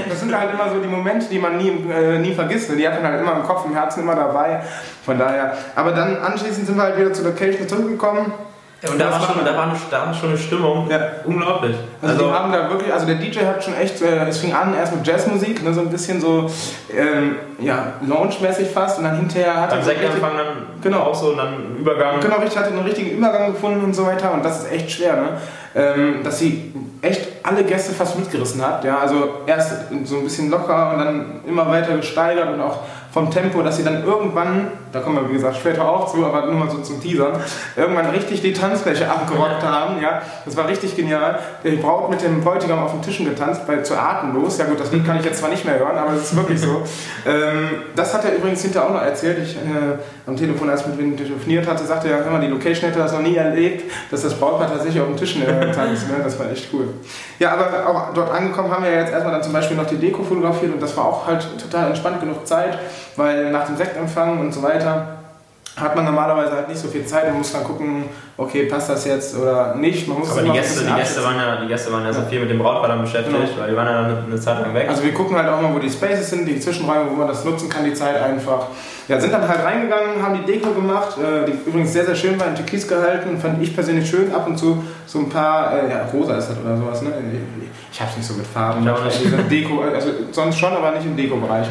das 0.09 0.19
sind 0.19 0.39
halt 0.39 0.51
immer 0.51 0.69
so 0.69 0.79
die 0.79 0.87
Momente, 0.87 1.27
die 1.29 1.37
man 1.37 1.57
nie, 1.57 1.69
äh, 1.69 2.17
nie 2.17 2.33
vergisst. 2.33 2.71
Ne? 2.71 2.77
Die 2.77 2.87
hat 2.87 3.01
man 3.01 3.11
halt 3.11 3.21
immer 3.21 3.35
im 3.35 3.43
Kopf, 3.43 3.65
im 3.65 3.73
Herzen 3.73 4.01
immer 4.01 4.15
dabei. 4.15 4.61
Von 5.05 5.19
daher. 5.19 5.55
Aber 5.75 5.91
dann 5.91 6.17
anschließend 6.17 6.65
sind 6.65 6.75
wir 6.75 6.83
halt 6.83 6.97
wieder 6.97 7.13
zur 7.13 7.25
Location 7.25 7.67
zurückgekommen 7.67 8.33
und 8.91 8.99
da 8.99 9.11
war, 9.11 9.21
schon, 9.21 9.45
da, 9.45 9.55
war 9.55 9.63
eine, 9.63 9.73
da 9.89 10.05
war 10.05 10.13
schon 10.13 10.29
eine 10.29 10.37
Stimmung. 10.37 10.89
Ja. 10.89 10.99
Unglaublich. 11.25 11.75
Also, 12.01 12.13
also, 12.13 12.27
die 12.27 12.33
haben 12.33 12.51
da 12.51 12.69
wirklich, 12.69 12.93
also 12.93 13.05
der 13.05 13.15
DJ 13.15 13.39
hat 13.39 13.63
schon 13.63 13.75
echt, 13.75 14.01
äh, 14.01 14.27
es 14.27 14.39
fing 14.39 14.53
an 14.53 14.73
erst 14.73 14.95
mit 14.95 15.05
Jazzmusik, 15.05 15.63
ne, 15.63 15.73
so 15.73 15.81
ein 15.81 15.89
bisschen 15.89 16.19
so, 16.21 16.49
ähm, 16.95 17.35
ja, 17.59 17.93
Lounge-mäßig 18.05 18.69
fast 18.69 18.97
und 18.97 19.05
dann 19.05 19.17
hinterher 19.17 19.61
hat 19.61 19.71
er. 19.71 19.83
Sektanfang 19.83 20.31
dann 20.37 20.55
genau. 20.81 20.99
auch 21.01 21.15
so 21.15 21.27
und 21.27 21.37
dann 21.37 21.47
einen 21.47 21.77
Übergang. 21.77 22.19
Genau, 22.19 22.37
richtig, 22.37 22.57
hat 22.57 22.67
einen 22.67 22.79
richtigen 22.79 23.11
Übergang 23.17 23.53
gefunden 23.53 23.83
und 23.83 23.93
so 23.93 24.05
weiter 24.05 24.33
und 24.33 24.43
das 24.43 24.63
ist 24.63 24.71
echt 24.71 24.91
schwer, 24.91 25.15
ne? 25.15 25.27
Ähm, 25.77 26.23
dass 26.23 26.39
sie 26.39 26.73
echt 27.01 27.27
alle 27.43 27.63
Gäste 27.63 27.93
fast 27.93 28.17
mitgerissen 28.17 28.65
hat. 28.65 28.83
Ja? 28.83 28.99
Also 28.99 29.41
erst 29.45 29.73
so 30.05 30.17
ein 30.17 30.23
bisschen 30.23 30.49
locker 30.49 30.93
und 30.93 30.99
dann 30.99 31.41
immer 31.45 31.67
weiter 31.67 31.95
gesteigert 31.97 32.49
und 32.49 32.61
auch 32.61 32.79
vom 33.11 33.29
Tempo, 33.31 33.61
dass 33.61 33.77
sie 33.77 33.83
dann 33.83 34.03
irgendwann, 34.03 34.67
da 34.95 35.01
kommen 35.01 35.17
wir 35.17 35.29
wie 35.29 35.33
gesagt 35.33 35.57
später 35.57 35.87
auch 35.87 36.09
zu, 36.09 36.25
aber 36.25 36.45
nur 36.45 36.55
mal 36.55 36.69
so 36.69 36.77
zum 36.77 37.01
Teasern, 37.01 37.33
irgendwann 37.75 38.11
richtig 38.11 38.41
die 38.41 38.53
Tanzfläche 38.53 39.09
abgerockt 39.09 39.61
haben. 39.61 40.01
Ja? 40.01 40.21
Das 40.45 40.55
war 40.55 40.69
richtig 40.69 40.95
genial. 40.95 41.37
Die 41.65 41.75
Braut 41.75 42.09
mit 42.09 42.21
dem 42.21 42.41
Bräutigam 42.41 42.79
auf 42.79 42.93
den 42.93 43.01
Tischen 43.01 43.25
getanzt, 43.25 43.67
bei, 43.67 43.81
zu 43.81 43.99
Atemlos. 43.99 44.57
Ja 44.57 44.65
gut, 44.65 44.79
das 44.79 44.93
Lied 44.93 45.05
kann 45.05 45.19
ich 45.19 45.25
jetzt 45.25 45.39
zwar 45.39 45.49
nicht 45.49 45.65
mehr 45.65 45.77
hören, 45.77 45.97
aber 45.97 46.13
es 46.13 46.31
ist 46.31 46.35
wirklich 46.37 46.61
so. 46.61 46.83
ähm, 47.27 47.71
das 47.93 48.13
hat 48.13 48.23
er 48.23 48.37
übrigens 48.37 48.61
hinterher 48.61 48.87
auch 48.87 48.93
noch 48.93 49.01
erzählt. 49.01 49.37
Ich 49.43 49.57
äh, 49.57 49.97
am 50.25 50.37
Telefon, 50.37 50.69
als 50.69 50.81
ich 50.81 50.87
mit 50.87 50.99
ihm 50.99 51.17
telefoniert 51.17 51.67
hatte, 51.67 51.83
sagte 51.83 52.07
er, 52.07 52.23
hör 52.23 52.31
mal, 52.31 52.39
die 52.39 52.47
Location 52.47 52.89
hätte 52.89 52.99
das 52.99 53.11
noch 53.11 53.21
nie 53.21 53.35
erlebt, 53.35 53.91
dass 54.09 54.21
das 54.21 54.33
Brautpaar 54.35 54.69
tatsächlich 54.69 55.01
auf 55.01 55.09
den 55.09 55.17
Tischen 55.17 55.41
äh, 55.41 55.71
tanzt. 55.73 56.07
Ne? 56.07 56.15
Das 56.23 56.39
war 56.39 56.49
echt 56.49 56.69
cool. 56.71 56.87
Ja, 57.37 57.51
aber 57.51 57.89
auch 57.89 58.13
dort 58.13 58.31
angekommen 58.31 58.71
haben 58.71 58.85
wir 58.85 58.91
jetzt 58.93 59.11
erstmal 59.11 59.33
dann 59.33 59.43
zum 59.43 59.51
Beispiel 59.51 59.75
noch 59.75 59.87
die 59.87 59.97
Deko 59.97 60.23
fotografiert 60.23 60.73
und 60.73 60.81
das 60.81 60.95
war 60.95 61.03
auch 61.03 61.27
halt 61.27 61.45
total 61.59 61.87
entspannt 61.87 62.21
genug 62.21 62.47
Zeit 62.47 62.79
weil 63.15 63.51
nach 63.51 63.65
dem 63.65 63.77
Sektempfang 63.77 64.39
und 64.39 64.53
so 64.53 64.61
weiter 64.61 64.84
hat 64.85 65.95
man 65.95 66.05
normalerweise 66.05 66.53
halt 66.53 66.67
nicht 66.69 66.79
so 66.79 66.87
viel 66.87 67.05
Zeit 67.05 67.29
und 67.29 67.37
muss 67.37 67.51
dann 67.51 67.63
gucken, 67.63 68.05
okay, 68.37 68.65
passt 68.65 68.89
das 68.89 69.05
jetzt 69.05 69.37
oder 69.37 69.75
nicht. 69.75 70.07
Man 70.07 70.19
muss 70.19 70.31
Aber 70.31 70.41
die 70.41 70.51
Gäste, 70.51 70.83
die, 70.83 70.93
Gäste 70.93 71.23
waren 71.23 71.37
ja, 71.37 71.61
die 71.61 71.67
Gäste 71.67 71.91
waren 71.91 72.03
ja 72.03 72.11
so 72.11 72.21
viel 72.29 72.39
mit 72.41 72.49
dem 72.49 72.59
Brautpaar 72.59 72.89
dann 72.89 73.01
beschäftigt, 73.01 73.35
genau. 73.35 73.47
weil 73.59 73.69
die 73.69 73.75
waren 73.75 73.87
ja 73.87 74.01
dann 74.01 74.25
eine, 74.25 74.39
Zeit 74.39 74.61
lang 74.61 74.73
weg. 74.73 74.89
Also 74.89 75.03
wir 75.03 75.13
gucken 75.13 75.37
halt 75.37 75.47
auch 75.47 75.61
mal, 75.61 75.73
wo 75.73 75.79
die 75.79 75.89
Spaces 75.89 76.29
sind, 76.29 76.45
die 76.45 76.59
Zwischenräume, 76.59 77.09
wo 77.09 77.15
man 77.15 77.27
das 77.27 77.45
nutzen 77.45 77.69
kann, 77.69 77.85
die 77.85 77.93
Zeit 77.93 78.21
einfach. 78.21 78.67
Ja, 79.07 79.19
sind 79.21 79.31
dann 79.31 79.47
halt 79.47 79.63
reingegangen, 79.63 80.21
haben 80.21 80.39
die 80.43 80.51
Deko 80.51 80.71
gemacht, 80.71 81.17
äh, 81.17 81.45
die 81.45 81.69
übrigens 81.69 81.93
sehr, 81.93 82.05
sehr 82.05 82.15
schön 82.15 82.39
war, 82.39 82.47
in 82.47 82.55
Türkis 82.55 82.87
gehalten, 82.87 83.37
fand 83.37 83.61
ich 83.61 83.73
persönlich 83.73 84.09
schön. 84.09 84.33
Ab 84.33 84.47
und 84.47 84.57
zu 84.57 84.83
so 85.05 85.19
ein 85.19 85.29
paar, 85.29 85.73
äh, 85.73 85.91
ja, 85.91 86.05
rosa 86.11 86.37
ist 86.37 86.49
das 86.49 86.57
oder 86.59 86.75
sowas, 86.75 87.01
ne? 87.03 87.11
Ich 87.91 88.01
hab's 88.01 88.17
nicht 88.17 88.27
so 88.27 88.33
mit 88.33 88.45
Farben. 88.45 88.83
Ich 88.83 88.89
auch 88.89 89.05
nicht. 89.05 89.51
Deko, 89.51 89.83
also 89.83 90.09
sonst 90.31 90.57
schon, 90.57 90.73
aber 90.73 90.91
nicht 90.91 91.05
im 91.05 91.15
Deko-Bereich. 91.15 91.67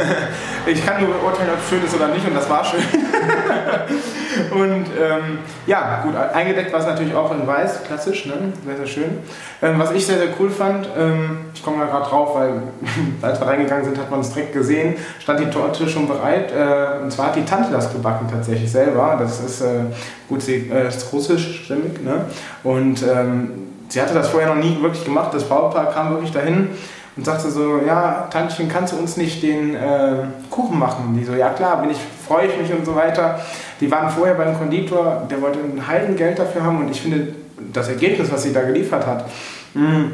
ich 0.66 0.84
kann 0.84 1.02
nur 1.02 1.14
beurteilen, 1.14 1.50
ob 1.54 1.60
es 1.62 1.70
schön 1.70 1.82
ist 1.82 1.94
oder 1.94 2.08
nicht 2.08 2.26
und 2.26 2.34
das 2.34 2.50
war 2.50 2.62
schön. 2.62 2.82
und 4.54 4.86
ähm, 5.00 5.38
ja, 5.66 6.02
gut, 6.02 6.14
eingedeckt 6.16 6.72
war 6.72 6.80
es 6.80 6.86
natürlich 6.86 7.14
auch 7.14 7.32
in 7.32 7.46
weiß, 7.46 7.84
klassisch, 7.84 8.26
ne? 8.26 8.34
sehr, 8.64 8.76
sehr 8.76 8.86
schön. 8.86 9.18
Ähm, 9.62 9.78
was 9.78 9.92
ich 9.92 10.06
sehr, 10.06 10.18
sehr 10.18 10.28
cool 10.38 10.50
fand, 10.50 10.88
ähm, 10.96 11.38
ich 11.54 11.62
komme 11.62 11.84
da 11.84 11.86
gerade 11.86 12.08
drauf, 12.08 12.34
weil 12.34 12.62
als 13.22 13.40
wir 13.40 13.46
reingegangen 13.46 13.84
sind, 13.84 13.98
hat 13.98 14.10
man 14.10 14.20
es 14.20 14.32
direkt 14.32 14.52
gesehen, 14.52 14.94
stand 15.18 15.40
die 15.40 15.50
Torte 15.50 15.88
schon 15.88 16.06
bereit. 16.06 16.52
Äh, 16.52 17.02
und 17.02 17.10
zwar 17.10 17.26
hat 17.26 17.36
die 17.36 17.44
Tante 17.44 17.72
das 17.72 17.92
gebacken 17.92 18.28
tatsächlich 18.30 18.70
selber. 18.70 19.16
Das 19.18 19.40
ist 19.40 19.60
äh, 19.60 19.84
gut, 20.28 20.42
sie 20.42 20.70
äh, 20.70 20.88
ist 20.88 21.12
russisch 21.12 21.64
stimmig. 21.64 22.02
Ne? 22.02 22.26
Und 22.62 23.02
ähm, 23.02 23.50
sie 23.88 24.00
hatte 24.00 24.14
das 24.14 24.28
vorher 24.28 24.54
noch 24.54 24.62
nie 24.62 24.80
wirklich 24.80 25.04
gemacht. 25.04 25.34
Das 25.34 25.44
Brautpaar 25.44 25.92
kam 25.92 26.10
wirklich 26.10 26.32
dahin 26.32 26.68
und 27.16 27.24
sagte 27.24 27.50
so, 27.50 27.80
ja, 27.86 28.28
Tantchen, 28.30 28.68
kannst 28.68 28.92
du 28.92 28.96
uns 28.96 29.16
nicht 29.16 29.42
den 29.42 29.74
äh, 29.74 30.24
Kuchen 30.50 30.78
machen? 30.78 31.16
Die 31.18 31.24
so, 31.24 31.34
ja 31.34 31.50
klar, 31.50 31.80
bin 31.80 31.90
ich, 31.90 31.98
freue 32.26 32.48
ich 32.48 32.58
mich 32.58 32.72
und 32.72 32.84
so 32.84 32.94
weiter. 32.94 33.38
Die 33.80 33.90
waren 33.90 34.10
vorher 34.10 34.34
beim 34.34 34.58
Konditor, 34.58 35.22
der 35.30 35.40
wollte 35.40 35.60
ein 35.60 35.86
halben 35.86 36.16
Geld 36.16 36.38
dafür 36.38 36.64
haben 36.64 36.78
und 36.78 36.90
ich 36.90 37.00
finde, 37.00 37.34
das 37.72 37.88
Ergebnis, 37.88 38.32
was 38.32 38.42
sie 38.42 38.52
da 38.52 38.62
geliefert 38.62 39.06
hat, 39.06 39.26
mh, 39.74 39.88
hm, 39.88 40.12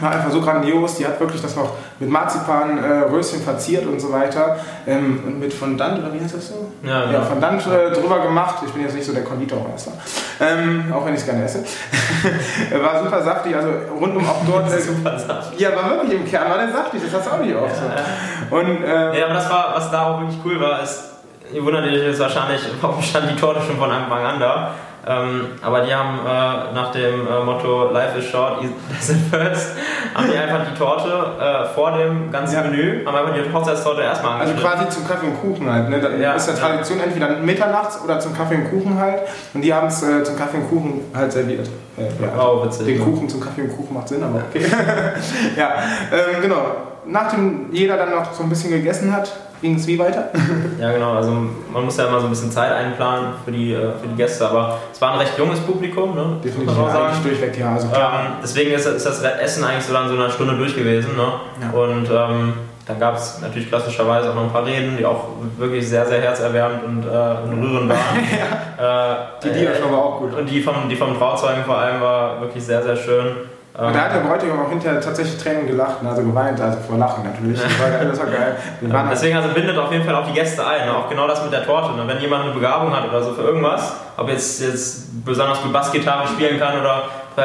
war 0.00 0.12
einfach 0.12 0.30
so 0.30 0.40
grandios. 0.40 0.96
Die 0.96 1.06
hat 1.06 1.18
wirklich 1.18 1.42
das 1.42 1.56
noch 1.56 1.72
mit 1.98 2.10
Marzipan, 2.10 2.78
äh, 2.82 3.08
Röschen 3.10 3.42
verziert 3.42 3.86
und 3.86 4.00
so 4.00 4.12
weiter. 4.12 4.56
Ähm, 4.86 5.22
und 5.26 5.40
mit 5.40 5.52
Fondant, 5.52 5.98
oder 5.98 6.12
wie 6.12 6.20
heißt 6.20 6.34
das 6.34 6.48
so? 6.48 6.72
Ja, 6.82 7.04
ja, 7.04 7.12
ja 7.12 7.22
Fondant 7.22 7.62
äh, 7.66 7.90
drüber 7.92 8.20
gemacht. 8.20 8.56
Ich 8.66 8.72
bin 8.72 8.82
jetzt 8.82 8.94
nicht 8.94 9.06
so 9.06 9.12
der 9.12 9.24
Konditormeister. 9.24 9.92
Ähm, 10.40 10.92
auch 10.92 11.04
wenn 11.06 11.14
ich 11.14 11.20
es 11.20 11.26
gerne 11.26 11.44
esse. 11.44 11.60
war 12.82 13.02
super 13.02 13.22
saftig, 13.22 13.56
also 13.56 13.70
rundum 13.98 14.26
auch 14.28 14.44
dort. 14.46 14.66
Äh, 14.76 14.80
super 14.80 15.18
saftig. 15.18 15.60
Ja, 15.60 15.74
war 15.74 15.90
wirklich 15.90 16.20
im 16.20 16.28
Kern, 16.28 16.50
war 16.50 16.58
der 16.58 16.70
saftig, 16.70 17.00
das 17.02 17.14
hast 17.14 17.26
du 17.28 17.34
auch 17.34 17.40
nicht 17.40 17.54
oft 17.54 17.76
so. 17.76 18.56
Und, 18.56 18.66
ähm, 18.84 19.14
ja, 19.14 19.24
aber 19.24 19.34
das 19.34 19.48
war, 19.48 19.72
was 19.74 19.90
da 19.90 20.06
auch 20.06 20.20
wirklich 20.20 20.38
cool 20.44 20.60
war, 20.60 20.82
ist, 20.82 21.04
ihr 21.52 21.64
wundert 21.64 21.84
euch 21.84 21.92
jetzt 21.92 22.20
wahrscheinlich, 22.20 22.60
warum 22.80 23.00
stand 23.00 23.30
die 23.30 23.36
Torte 23.36 23.62
schon 23.62 23.78
von 23.78 23.90
Anfang 23.90 24.24
an 24.24 24.40
da? 24.40 24.72
Ähm, 25.08 25.46
aber 25.62 25.82
die 25.82 25.94
haben 25.94 26.18
äh, 26.18 26.74
nach 26.74 26.90
dem 26.90 27.28
äh, 27.28 27.44
Motto 27.44 27.92
Life 27.92 28.18
is 28.18 28.24
short, 28.24 28.60
eat 28.64 28.70
first, 29.30 29.76
haben 30.12 30.28
die 30.32 30.36
einfach 30.36 30.66
die 30.68 30.76
Torte 30.76 31.08
äh, 31.40 31.64
vor 31.74 31.96
dem 31.96 32.32
ganzen 32.32 32.56
ja. 32.56 32.62
Menü, 32.62 33.04
haben 33.06 33.14
einfach 33.14 33.34
die 33.34 33.52
Hochzeitstorte 33.52 34.02
erstmal 34.02 34.40
Also 34.40 34.54
quasi 34.54 34.88
zum 34.88 35.06
Kaffee 35.06 35.26
und 35.26 35.40
Kuchen 35.40 35.72
halt. 35.72 35.88
Ne? 35.90 36.00
Da 36.00 36.10
ja, 36.10 36.32
ist 36.32 36.48
der 36.48 36.56
Tradition 36.56 36.98
ja. 36.98 37.04
entweder 37.04 37.28
mitternachts 37.38 38.02
oder 38.02 38.18
zum 38.18 38.36
Kaffee 38.36 38.56
und 38.56 38.68
Kuchen 38.68 38.98
halt. 38.98 39.22
Und 39.54 39.62
die 39.62 39.72
haben 39.72 39.86
es 39.86 40.02
äh, 40.02 40.24
zum 40.24 40.36
Kaffee 40.36 40.56
und 40.56 40.68
Kuchen 40.68 41.00
halt 41.14 41.30
serviert. 41.30 41.68
Ja. 41.96 42.28
Oh, 42.38 42.64
witzig. 42.64 42.86
Den 42.86 43.00
Kuchen 43.00 43.28
zum 43.28 43.40
Kaffee 43.40 43.62
und 43.62 43.76
Kuchen 43.76 43.94
macht 43.94 44.08
Sinn, 44.08 44.22
aber 44.24 44.42
okay. 44.50 44.66
ja, 45.56 45.74
ähm, 46.12 46.42
genau. 46.42 46.66
Nachdem 47.06 47.68
jeder 47.70 47.96
dann 47.96 48.10
noch 48.10 48.32
so 48.32 48.42
ein 48.42 48.48
bisschen 48.48 48.72
gegessen 48.72 49.14
hat, 49.14 49.32
ging 49.66 49.76
es 49.76 49.86
wie 49.86 49.98
weiter? 49.98 50.30
ja, 50.80 50.92
genau. 50.92 51.14
Also 51.14 51.30
man 51.30 51.84
muss 51.84 51.96
ja 51.96 52.06
immer 52.06 52.20
so 52.20 52.26
ein 52.26 52.30
bisschen 52.30 52.50
Zeit 52.50 52.72
einplanen 52.72 53.34
für 53.44 53.52
die, 53.52 53.72
äh, 53.72 53.92
für 54.00 54.06
die 54.08 54.16
Gäste, 54.16 54.48
aber 54.48 54.78
es 54.92 55.00
war 55.00 55.12
ein 55.12 55.18
recht 55.18 55.36
junges 55.36 55.60
Publikum, 55.60 56.14
ne? 56.14 56.36
Definitiv, 56.42 56.76
ja, 56.76 57.06
eigentlich 57.06 57.22
durchweg, 57.22 57.58
ja. 57.58 57.74
Also 57.74 57.88
ähm, 57.88 58.34
deswegen 58.42 58.72
ist, 58.72 58.86
ist, 58.86 59.04
das 59.04 59.22
Essen 59.22 59.64
eigentlich 59.64 59.84
so 59.84 59.92
dann 59.92 60.08
so 60.08 60.14
eine 60.14 60.30
Stunde 60.30 60.56
durch 60.56 60.74
gewesen, 60.74 61.16
ne? 61.16 61.32
Ja. 61.60 61.78
Und 61.78 62.08
ähm, 62.10 62.54
dann 62.86 63.00
gab 63.00 63.16
es 63.16 63.40
natürlich 63.40 63.68
klassischerweise 63.68 64.30
auch 64.30 64.34
noch 64.36 64.44
ein 64.44 64.52
paar 64.52 64.64
Reden, 64.64 64.96
die 64.96 65.04
auch 65.04 65.28
wirklich 65.58 65.88
sehr, 65.88 66.06
sehr 66.06 66.20
herzerwärmend 66.20 66.84
und, 66.84 67.04
äh, 67.04 67.08
und 67.08 67.62
rührend 67.62 67.88
waren. 67.88 67.98
ja. 68.78 69.12
äh, 69.12 69.16
die 69.42 69.50
Dia-Show 69.50 69.90
war 69.90 69.98
auch 69.98 70.18
gut. 70.20 70.34
Und 70.34 70.48
die 70.48 70.60
vom, 70.60 70.88
die 70.88 70.94
vom 70.94 71.18
Trauzeugen 71.18 71.64
vor 71.64 71.78
allem 71.78 72.00
war 72.00 72.40
wirklich 72.40 72.62
sehr, 72.62 72.82
sehr 72.84 72.96
schön. 72.96 73.26
Und 73.78 73.94
da 73.94 74.04
hat 74.04 74.14
der 74.14 74.20
Bräutigam 74.20 74.58
auch 74.58 74.70
hinterher 74.70 75.00
tatsächlich 75.02 75.36
Tränen 75.36 75.66
gelacht, 75.66 75.96
also 76.02 76.22
geweint, 76.22 76.58
also 76.58 76.78
vor 76.80 76.96
Lachen 76.96 77.24
natürlich. 77.24 77.60
Das 77.60 77.78
war, 77.78 78.04
das 78.04 78.18
war 78.18 78.26
geil. 78.26 78.56
Deswegen 79.10 79.36
also 79.36 79.50
bindet 79.50 79.76
auf 79.76 79.92
jeden 79.92 80.04
Fall 80.04 80.14
auch 80.14 80.26
die 80.26 80.32
Gäste 80.32 80.66
ein, 80.66 80.86
ne? 80.86 80.96
auch 80.96 81.10
genau 81.10 81.28
das 81.28 81.42
mit 81.42 81.52
der 81.52 81.62
Torte. 81.62 81.94
Ne? 81.94 82.04
Wenn 82.06 82.18
jemand 82.18 82.44
eine 82.44 82.54
Begabung 82.54 82.96
hat 82.96 83.06
oder 83.06 83.22
so 83.22 83.34
für 83.34 83.42
irgendwas, 83.42 83.92
ob 84.16 84.30
jetzt, 84.30 84.62
jetzt 84.62 85.24
besonders 85.26 85.60
gut 85.60 85.74
Bassgitarre 85.74 86.26
spielen 86.26 86.58
kann 86.58 86.80
oder 86.80 87.02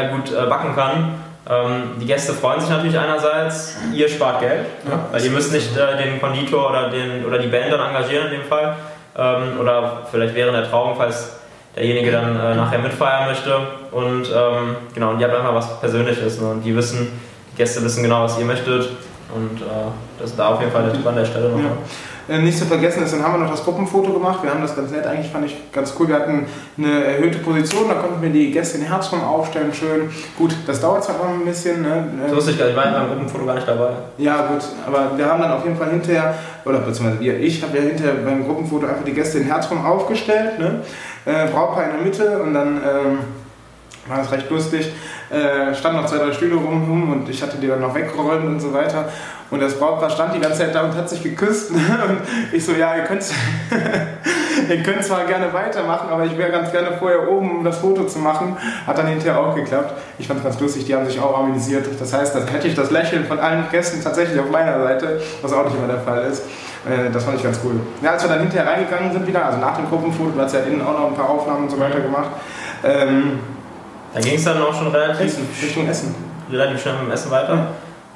gut 0.10 0.32
äh, 0.32 0.46
backen 0.46 0.74
kann, 0.74 1.16
ähm, 1.50 2.00
die 2.00 2.06
Gäste 2.06 2.32
freuen 2.34 2.62
sich 2.62 2.70
natürlich 2.70 2.98
einerseits, 2.98 3.76
ihr 3.94 4.08
spart 4.08 4.40
Geld, 4.40 4.68
ja. 4.90 5.00
weil 5.12 5.26
ihr 5.26 5.32
müsst 5.32 5.52
nicht 5.52 5.76
äh, 5.76 5.98
den 5.98 6.22
Konditor 6.22 6.70
oder, 6.70 6.90
den, 6.90 7.26
oder 7.26 7.40
die 7.40 7.48
Band 7.48 7.74
dann 7.74 7.94
engagieren 7.94 8.28
in 8.28 8.40
dem 8.40 8.44
Fall. 8.44 8.76
Ähm, 9.18 9.60
oder 9.60 10.04
vielleicht 10.10 10.34
während 10.36 10.56
der 10.56 10.70
Trauung, 10.70 10.96
falls 10.96 11.41
derjenige 11.76 12.12
dann 12.12 12.36
äh, 12.36 12.56
nachher 12.56 12.80
mitfeiern 12.80 13.28
möchte. 13.28 13.56
Und 13.92 14.30
ähm, 14.34 14.76
genau, 14.94 15.12
und 15.12 15.20
ihr 15.20 15.28
habt 15.28 15.38
einfach 15.38 15.56
was 15.56 15.80
Persönliches. 15.80 16.42
Ne? 16.42 16.50
Und 16.50 16.64
die 16.64 16.76
wissen, 16.76 17.08
die 17.52 17.58
Gäste 17.58 17.84
wissen 17.84 18.04
genau, 18.04 18.24
was 18.24 18.38
ihr 18.40 18.46
möchtet. 18.46 18.90
Und 19.34 19.62
äh, 19.62 19.90
das 20.20 20.32
ist 20.32 20.40
da 20.40 20.50
auf 20.50 20.60
jeden 20.60 20.72
Fall 20.72 20.84
der 20.84 20.94
Tipp 20.94 21.06
an 21.06 21.16
der 21.16 21.26
Stelle 21.26 21.50
nochmal. 21.50 21.66
Ja. 21.66 21.78
Äh, 22.30 22.40
nicht 22.40 22.58
zu 22.58 22.66
vergessen 22.66 23.04
ist, 23.04 23.14
dann 23.14 23.24
haben 23.24 23.34
wir 23.34 23.40
noch 23.40 23.52
das 23.52 23.64
Gruppenfoto 23.64 24.14
gemacht. 24.14 24.44
Wir 24.44 24.52
haben 24.52 24.62
das 24.62 24.76
ganz 24.76 24.92
nett, 24.92 25.06
eigentlich 25.06 25.32
fand 25.32 25.46
ich 25.46 25.72
ganz 25.72 25.94
cool. 26.00 26.08
Wir 26.08 26.16
hatten 26.16 26.46
eine 26.78 27.04
erhöhte 27.04 27.40
Position, 27.40 27.90
da 27.90 27.96
konnten 27.96 28.22
wir 28.22 28.30
die 28.30 28.52
Gäste 28.52 28.78
in 28.78 28.84
den 28.84 28.92
Herzraum 28.92 29.24
aufstellen, 29.24 29.74
schön. 29.74 30.10
Gut, 30.38 30.56
das 30.68 30.80
dauert 30.82 31.04
zwar 31.04 31.18
noch 31.18 31.34
ein 31.34 31.46
bisschen. 31.46 31.82
Ne? 31.82 32.08
So 32.30 32.36
wusste 32.36 32.52
ich 32.52 32.60
gar 32.60 32.66
nicht, 32.66 32.78
ich 32.78 32.84
war 32.84 32.92
beim 32.92 33.08
Gruppenfoto 33.10 33.46
gar 33.46 33.56
nicht 33.56 33.68
dabei. 33.68 33.90
Ja, 34.18 34.48
gut, 34.48 34.64
aber 34.86 35.18
wir 35.18 35.26
haben 35.26 35.42
dann 35.42 35.52
auf 35.52 35.64
jeden 35.64 35.78
Fall 35.78 35.90
hinterher, 35.90 36.36
oder 36.66 36.80
beziehungsweise 36.80 37.20
wir, 37.20 37.40
ich 37.40 37.62
habe 37.64 37.78
ja 37.78 37.84
hinterher 37.84 38.14
beim 38.24 38.46
Gruppenfoto 38.46 38.88
einfach 38.88 39.04
die 39.04 39.14
Gäste 39.14 39.40
in 39.40 39.46
den 39.46 39.54
Herzraum 39.54 39.86
aufgestellt. 39.86 40.60
Ne? 40.60 40.82
Äh, 41.26 41.48
Brautpaar 41.48 41.86
in 41.86 41.92
der 41.92 42.02
Mitte 42.02 42.42
und 42.42 42.54
dann. 42.54 42.78
Ähm, 42.78 43.18
war 44.08 44.18
das 44.18 44.32
recht 44.32 44.50
lustig. 44.50 44.92
Äh, 45.30 45.74
standen 45.76 46.02
noch 46.02 46.08
zwei, 46.08 46.18
drei 46.18 46.34
Stühle 46.34 46.56
rum 46.56 47.12
und 47.12 47.30
ich 47.30 47.42
hatte 47.42 47.58
die 47.58 47.68
dann 47.68 47.82
noch 47.82 47.96
weggeräumt 47.96 48.46
und 48.46 48.60
so 48.60 48.74
weiter. 48.74 49.10
Und 49.52 49.62
das 49.62 49.78
Brautpaar 49.78 50.10
stand 50.10 50.34
die 50.34 50.40
ganze 50.40 50.60
Zeit 50.60 50.74
da 50.74 50.84
und 50.84 50.96
hat 50.96 51.10
sich 51.10 51.22
geküsst. 51.22 51.72
und 51.72 52.22
ich 52.54 52.66
so, 52.66 52.72
ja, 52.72 52.96
ihr 52.96 53.04
könnt, 53.04 53.22
ihr 54.70 54.82
könnt 54.82 55.04
zwar 55.04 55.26
gerne 55.26 55.52
weitermachen, 55.54 56.10
aber 56.10 56.26
ich 56.26 56.38
wäre 56.38 56.52
ganz 56.52 56.72
gerne 56.72 56.94
vorher 56.98 57.30
oben, 57.30 57.58
um 57.58 57.64
das 57.64 57.80
Foto 57.80 58.06
zu 58.06 58.20
machen. 58.20 58.56
Hat 58.88 58.98
dann 58.98 59.08
hinterher 59.08 59.40
auch 59.40 59.54
geklappt. 59.54 59.94
Ich 60.18 60.28
fand 60.28 60.40
es 60.40 60.46
ganz 60.46 60.60
lustig, 60.60 60.86
die 60.86 60.96
haben 60.96 61.06
sich 61.06 61.20
auch 61.20 61.38
organisiert. 61.38 61.86
Das 62.00 62.14
heißt, 62.14 62.34
da 62.34 62.40
hätte 62.46 62.70
ich 62.70 62.76
das 62.76 62.92
Lächeln 62.92 63.26
von 63.26 63.40
allen 63.40 63.66
Gästen 63.70 64.02
tatsächlich 64.02 64.40
auf 64.40 64.50
meiner 64.50 64.82
Seite, 64.82 65.22
was 65.42 65.52
auch 65.52 65.66
nicht 65.66 65.76
immer 65.76 65.88
der 65.88 66.00
Fall 66.00 66.24
ist. 66.32 66.44
Äh, 66.90 67.12
das 67.12 67.26
fand 67.26 67.36
ich 67.36 67.44
ganz 67.44 67.60
cool. 67.66 67.74
Ja, 68.02 68.12
als 68.12 68.24
wir 68.24 68.30
dann 68.30 68.40
hinterher 68.40 68.72
reingegangen 68.72 69.12
sind 69.12 69.28
wieder, 69.28 69.46
also 69.46 69.60
nach 69.60 69.76
dem 69.76 69.90
Gruppenfoto, 69.90 70.32
du 70.32 70.42
hast 70.42 70.54
ja 70.54 70.62
innen 70.62 70.82
auch 70.82 70.98
noch 70.98 71.08
ein 71.08 71.16
paar 71.16 71.30
Aufnahmen 71.30 71.64
und 71.64 71.72
so 71.72 71.80
weiter 71.80 72.00
gemacht. 72.00 72.30
Ähm, 72.86 73.40
da 74.14 74.20
ging 74.22 74.36
es 74.36 74.46
dann 74.46 74.62
auch 74.62 74.74
schon 74.74 74.88
relativ 74.88 75.26
Essen, 75.26 75.48
Richtung 75.62 75.88
Essen. 75.90 76.16
Relativ 76.50 76.82
schnell 76.82 76.96
mit 76.96 77.04
dem 77.04 77.12
Essen 77.12 77.32
weiter. 77.32 77.68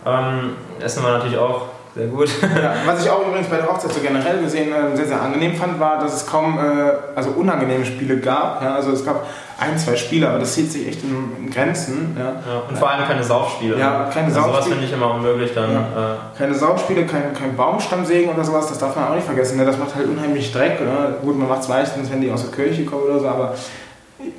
Ähm, 0.06 0.52
Essen 0.80 1.04
war 1.04 1.14
natürlich 1.14 1.38
auch 1.38 1.64
Sehr 1.96 2.08
gut. 2.08 2.30
Ja, 2.42 2.74
was 2.86 3.04
ich 3.04 3.10
auch 3.10 3.26
übrigens 3.28 3.48
bei 3.48 3.58
der 3.58 3.68
Hochzeit 3.68 3.92
so 3.94 4.02
generell 4.02 4.42
gesehen 4.42 4.72
äh, 4.74 4.96
sehr, 4.96 5.06
sehr 5.08 5.22
angenehm 5.22 5.56
fand, 5.56 5.80
war, 5.80 5.98
dass 6.00 6.14
es 6.14 6.26
kaum 6.28 6.58
äh, 6.60 6.92
also 7.16 7.30
unangenehme 7.32 7.86
Spiele 7.86 8.18
gab. 8.20 8.62
Ja, 8.62 8.76
also 8.76 8.92
es 8.92 9.06
gab 9.06 9.26
ein, 9.58 9.78
zwei 9.78 9.96
Spiele, 9.96 10.28
aber 10.28 10.40
das 10.40 10.54
hielt 10.56 10.70
sich 10.72 10.86
echt 10.88 11.02
in, 11.04 11.32
in 11.46 11.50
Grenzen. 11.50 12.16
Ja. 12.20 12.26
Ja, 12.26 12.62
und 12.70 12.78
vor 12.78 12.90
allem 12.92 13.06
keine 13.06 13.24
Saufspiele. 13.24 13.80
Ja, 13.80 14.10
keine 14.14 14.28
also 14.28 14.42
sowas 14.42 14.52
Saufspiele. 14.56 14.76
finde 14.76 14.86
ich 14.88 14.94
immer 14.94 15.14
unmöglich 15.14 15.54
dann. 15.56 15.72
Ja. 15.72 15.80
Äh, 15.80 16.38
Keine 16.38 16.54
Saugspiele, 16.54 17.06
kein, 17.06 17.34
kein 17.34 17.56
Baumstammsägen 17.56 18.34
oder 18.34 18.44
sowas, 18.44 18.68
das 18.68 18.78
darf 18.78 18.96
man 18.98 19.08
auch 19.08 19.16
nicht 19.16 19.26
vergessen. 19.26 19.58
Ne? 19.58 19.66
Das 19.66 19.78
macht 19.78 19.96
halt 19.96 20.08
unheimlich 20.10 20.52
Dreck. 20.52 20.80
Oder? 20.82 21.14
Gut, 21.22 21.40
man 21.40 21.48
macht 21.48 21.62
es 21.62 21.70
meistens, 21.70 22.12
wenn 22.12 22.20
die 22.20 22.30
aus 22.30 22.44
der 22.50 22.52
Kirche 22.54 22.84
kommen 22.84 23.04
oder 23.04 23.20
so, 23.20 23.28
aber 23.30 23.54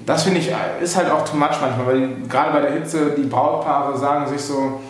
das 0.04 0.23
finde 0.25 0.40
ich, 0.40 0.52
ist 0.82 0.96
halt 0.96 1.11
auch 1.11 1.25
too 1.25 1.37
much 1.37 1.56
manchmal, 1.61 1.87
weil 1.87 2.08
gerade 2.28 2.52
bei 2.52 2.61
der 2.61 2.73
Hitze 2.73 3.12
die 3.16 3.23
Brautpaare 3.23 3.96
sagen 3.96 4.26
sich 4.26 4.40
so, 4.42 4.80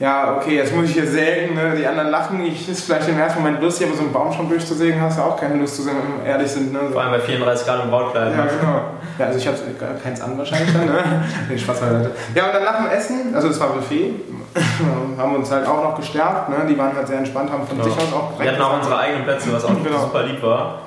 ja, 0.00 0.34
okay, 0.36 0.56
jetzt 0.56 0.74
muss 0.74 0.86
ich 0.86 0.92
hier 0.94 1.06
sägen, 1.06 1.54
ne? 1.54 1.74
die 1.76 1.86
anderen 1.86 2.08
lachen, 2.10 2.40
ich 2.42 2.66
ist 2.66 2.84
vielleicht 2.86 3.06
im 3.06 3.18
ersten 3.18 3.42
Moment 3.42 3.60
lustig, 3.62 3.86
aber 3.86 3.94
so 3.96 4.02
einen 4.02 4.12
Baumstamm 4.12 4.48
durchzusägen 4.48 4.98
hast 4.98 5.18
du 5.18 5.22
auch 5.22 5.38
keine 5.38 5.56
Lust 5.56 5.76
zu 5.76 5.82
sein, 5.82 5.94
wenn 5.96 6.24
wir 6.24 6.30
ehrlich 6.32 6.50
sind. 6.50 6.72
Ne? 6.72 6.80
Vor 6.90 7.02
allem 7.02 7.12
bei 7.12 7.20
34 7.20 7.66
Grad 7.66 7.84
im 7.84 7.90
Brautkleid. 7.90 8.32
Ja, 8.32 8.44
ne? 8.44 8.50
genau. 8.58 8.80
Ja, 9.18 9.26
also 9.26 9.38
ich 9.38 9.46
habe 9.46 9.58
keins 10.02 10.22
an 10.22 10.38
wahrscheinlich 10.38 10.72
dann, 10.72 10.86
ne? 10.86 11.02
Nee, 11.50 11.58
Spaß 11.58 11.80
beiseite. 11.80 12.12
Ja, 12.34 12.46
und 12.46 12.54
dann 12.54 12.64
nach 12.64 12.76
dem 12.78 12.86
Essen, 12.86 13.34
also 13.34 13.48
es 13.48 13.60
war 13.60 13.68
Buffet, 13.74 14.14
haben 15.18 15.32
wir 15.32 15.38
uns 15.38 15.50
halt 15.50 15.66
auch 15.68 15.84
noch 15.84 15.96
gestärkt, 15.96 16.48
ne? 16.48 16.56
Die 16.66 16.78
waren 16.78 16.96
halt 16.96 17.06
sehr 17.06 17.18
entspannt, 17.18 17.52
haben 17.52 17.66
von 17.66 17.76
Genau. 17.76 17.90
sich 17.90 17.98
aus 17.98 18.12
auch 18.14 18.40
Wir 18.40 18.50
hatten 18.52 18.62
auch 18.62 18.78
unsere 18.78 18.98
eigenen 18.98 19.24
Plätze, 19.24 19.52
was 19.52 19.64
auch 19.66 19.68
Genau. 19.84 19.98
super 19.98 20.22
lieb 20.22 20.42
war. 20.42 20.78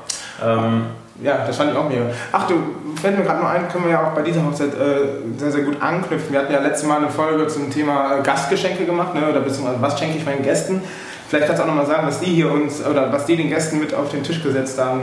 Ähm, 0.43 0.86
Ja, 1.22 1.46
das 1.46 1.55
fand 1.58 1.72
ich 1.72 1.77
auch 1.77 1.88
mega. 1.88 2.05
Ach 2.32 2.48
du, 2.48 2.55
fällt 3.00 3.17
mir 3.17 3.24
gerade 3.24 3.41
noch 3.41 3.50
ein, 3.50 3.67
können 3.70 3.86
wir 3.86 3.91
ja 3.91 4.08
auch 4.08 4.13
bei 4.13 4.24
dieser 4.24 4.43
Hochzeit 4.46 4.74
äh, 4.74 5.38
sehr, 5.38 5.51
sehr 5.51 5.62
gut 5.62 5.82
anknüpfen. 5.82 6.32
Wir 6.32 6.39
hatten 6.39 6.53
ja 6.53 6.60
letztes 6.60 6.88
Mal 6.88 6.98
eine 6.98 7.10
Folge 7.10 7.48
zum 7.48 7.70
Thema 7.70 8.17
äh, 8.17 8.24
Gastgeschenke 8.24 8.86
gemacht, 8.86 9.13
ne? 9.13 9.29
oder 9.29 9.41
beziehungsweise 9.41 9.82
was 9.82 10.00
schenke 10.00 10.17
ich 10.17 10.25
meinen 10.25 10.43
Gästen. 10.43 10.82
Vielleicht 11.27 11.48
kannst 11.48 11.62
du 11.62 11.63
auch 11.63 11.67
nochmal 11.67 11.86
sagen, 11.86 12.08
was 12.08 12.20
die 12.20 12.27
hier 12.27 12.51
uns, 12.51 12.86
oder 12.86 13.12
was 13.12 13.25
die 13.25 13.36
den 13.36 13.50
Gästen 13.50 13.79
mit 13.79 13.93
auf 13.93 14.10
den 14.10 14.24
Tisch 14.24 14.41
gesetzt 14.41 14.79
haben. 14.79 15.01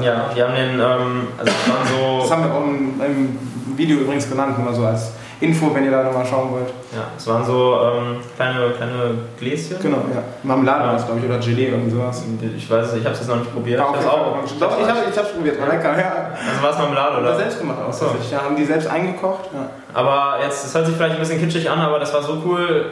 ja, 0.00 0.30
die 0.34 0.42
haben 0.42 0.54
den, 0.54 0.74
ähm, 0.74 1.28
also 1.38 1.50
es 1.50 1.68
waren 1.68 2.18
Das 2.20 2.28
so, 2.28 2.34
haben 2.34 2.44
wir 2.44 2.54
auch 2.54 2.64
im, 2.64 3.00
im 3.00 3.38
Video 3.76 3.98
übrigens 3.98 4.28
genannt, 4.28 4.58
nur 4.58 4.72
so 4.72 4.84
als 4.84 5.12
Info, 5.42 5.74
wenn 5.74 5.84
ihr 5.84 5.90
da 5.90 6.04
nochmal 6.04 6.24
schauen 6.24 6.52
wollt. 6.52 6.68
ja, 6.94 7.04
es 7.16 7.26
waren 7.26 7.44
so 7.44 7.78
ähm, 7.82 8.16
kleine, 8.36 8.70
kleine 8.70 9.14
Gläschen. 9.38 9.76
Genau, 9.82 9.98
ja. 10.14 10.22
Marmelade 10.42 10.86
war 10.86 10.96
es, 10.96 11.04
glaube 11.04 11.20
ich, 11.20 11.26
oder 11.26 11.38
Gelee, 11.38 11.66
irgend 11.68 11.90
sowas. 11.90 12.24
Ich 12.56 12.70
weiß 12.70 12.86
es, 12.88 12.94
ich 12.94 13.04
habe 13.04 13.12
es 13.12 13.20
jetzt 13.20 13.28
noch 13.28 13.36
nicht 13.38 13.52
probiert. 13.52 13.80
War 13.80 13.90
Ich 13.90 13.90
auf 13.90 13.96
hab's 13.96 14.50
jeden 14.50 14.62
auch. 14.62 15.08
Ich 15.10 15.18
habe 15.18 15.26
es 15.28 15.32
probiert, 15.34 15.60
war 15.60 15.68
lecker. 15.68 15.98
Ja. 15.98 16.12
Also 16.48 16.62
war 16.62 16.70
es 16.70 16.78
Marmelade, 16.78 17.16
Oder 17.18 17.28
oder? 17.28 17.36
selbst 17.36 17.58
gemacht 17.60 17.78
auch. 17.86 17.92
so. 17.92 18.06
Ja, 18.30 18.42
haben 18.44 18.56
die 18.56 18.64
selbst 18.64 18.88
eingekocht. 18.88 19.50
Ja. 19.52 19.68
Aber 19.94 20.42
jetzt, 20.42 20.64
das 20.64 20.74
hört 20.74 20.86
sich 20.86 20.96
vielleicht 20.96 21.14
ein 21.14 21.20
bisschen 21.20 21.40
kitschig 21.40 21.68
an, 21.68 21.80
aber 21.80 21.98
das 21.98 22.14
war 22.14 22.22
so 22.22 22.40
cool 22.46 22.86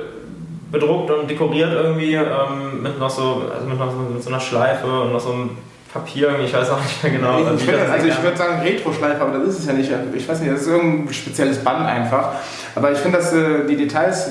bedruckt 0.70 1.10
und 1.10 1.28
dekoriert 1.28 1.72
irgendwie 1.72 2.14
ähm, 2.14 2.82
mit 2.82 2.98
noch 2.98 3.10
so, 3.10 3.42
also 3.52 3.66
mit, 3.66 3.78
noch 3.78 3.90
so, 3.90 3.96
mit 4.12 4.22
so 4.22 4.28
einer 4.30 4.40
Schleife 4.40 4.86
und 4.86 5.12
noch 5.12 5.20
so 5.20 5.32
einem 5.32 5.50
Papier, 5.92 6.38
ich 6.38 6.52
weiß 6.52 6.70
auch 6.70 6.80
nicht 6.80 7.02
mehr 7.02 7.12
genau. 7.12 7.38
ich 7.54 7.66
würde 7.66 7.90
also 7.90 8.06
ich 8.06 8.14
sagen 8.38 8.62
Retro-Schleife, 8.62 9.20
aber 9.20 9.38
das 9.38 9.48
ist 9.48 9.58
es 9.60 9.66
ja 9.66 9.72
nicht. 9.72 9.90
Ich 10.14 10.28
weiß 10.28 10.40
nicht, 10.40 10.52
das 10.52 10.62
ist 10.62 10.68
irgendein 10.68 11.12
spezielles 11.12 11.58
Band 11.64 11.84
einfach. 11.84 12.34
Aber 12.76 12.92
ich 12.92 12.98
finde, 12.98 13.18
dass 13.18 13.32
äh, 13.32 13.66
die 13.68 13.76
Details 13.76 14.30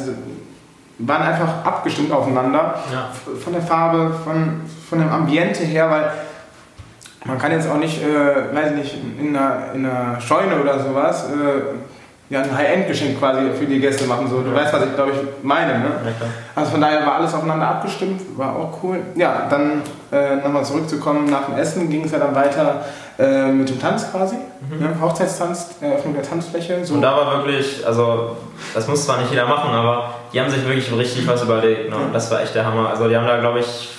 waren 1.00 1.22
einfach 1.24 1.66
abgestimmt 1.66 2.12
aufeinander. 2.12 2.76
ja. 2.92 3.10
Von 3.44 3.54
der 3.54 3.62
Farbe, 3.62 4.14
von, 4.24 4.62
von 4.90 5.00
dem 5.00 5.10
Ambiente 5.10 5.64
her, 5.64 5.90
weil 5.90 6.12
man 7.26 7.38
kann 7.38 7.52
jetzt 7.52 7.70
auch 7.70 7.78
nicht, 7.78 8.02
äh, 8.02 8.56
weiß 8.56 8.72
ich 8.72 8.78
nicht, 8.78 8.98
in 9.20 9.36
einer, 9.36 9.74
in 9.74 9.86
einer 9.86 10.22
Scheune 10.22 10.62
oder 10.62 10.80
sowas 10.80 11.26
äh, 11.26 11.76
ja, 12.30 12.42
ein 12.42 12.56
High-End-Geschenk 12.56 13.18
quasi 13.20 13.42
für 13.58 13.66
die 13.66 13.80
Gäste 13.80 14.06
machen. 14.06 14.28
So. 14.30 14.42
Du 14.42 14.50
Ja. 14.52 14.56
weißt, 14.58 14.74
was 14.74 14.86
ich 14.86 14.96
glaube 14.96 15.12
ich 15.12 15.18
meine. 15.44 15.80
Ne? 15.80 15.86
Ja. 16.06 16.26
Also 16.56 16.72
von 16.72 16.82
daher 16.82 17.06
war 17.06 17.16
alles 17.16 17.34
aufeinander 17.34 17.68
abgestimmt, 17.68 18.22
war 18.38 18.56
auch 18.56 18.78
cool. 18.84 19.00
Ja, 19.16 19.48
dann 19.50 19.82
äh, 20.12 20.36
nochmal 20.36 20.64
zurückzukommen, 20.64 21.30
nach 21.30 21.46
dem 21.46 21.58
Essen 21.58 21.90
ging 21.90 22.06
es 22.06 22.12
ja 22.12 22.20
dann 22.20 22.36
weiter 22.36 22.86
äh, 23.18 23.48
mit 23.48 23.68
dem 23.70 23.80
Tanz 23.80 24.12
quasi. 24.12 24.36
Ne? 24.80 24.90
Hochzeitstanz, 25.02 25.72
Eröffnung 25.82 26.14
der 26.14 26.24
Tanzfläche. 26.24 26.86
So. 26.86 26.94
Und 26.96 27.02
da 27.02 27.16
war 27.16 27.38
wirklich, 27.38 27.86
also 27.86 28.38
das 28.74 28.88
muss 28.88 29.06
zwar 29.06 29.18
nicht 29.20 29.32
jeder 29.32 29.48
machen, 29.48 29.72
aber 29.72 30.14
die 30.32 30.40
haben 30.40 30.50
sich 30.50 30.64
wirklich 30.66 30.92
richtig 30.96 31.28
was 31.28 31.42
überlegt. 31.44 31.90
Ne? 31.90 31.96
Und 31.96 32.14
das 32.14 32.30
war 32.30 32.42
echt 32.42 32.54
der 32.54 32.66
Hammer. 32.66 32.90
Also 32.90 33.08
die 33.10 33.16
haben 33.18 33.26
da, 33.26 33.38
glaube 33.40 33.60
ich, 33.60 33.90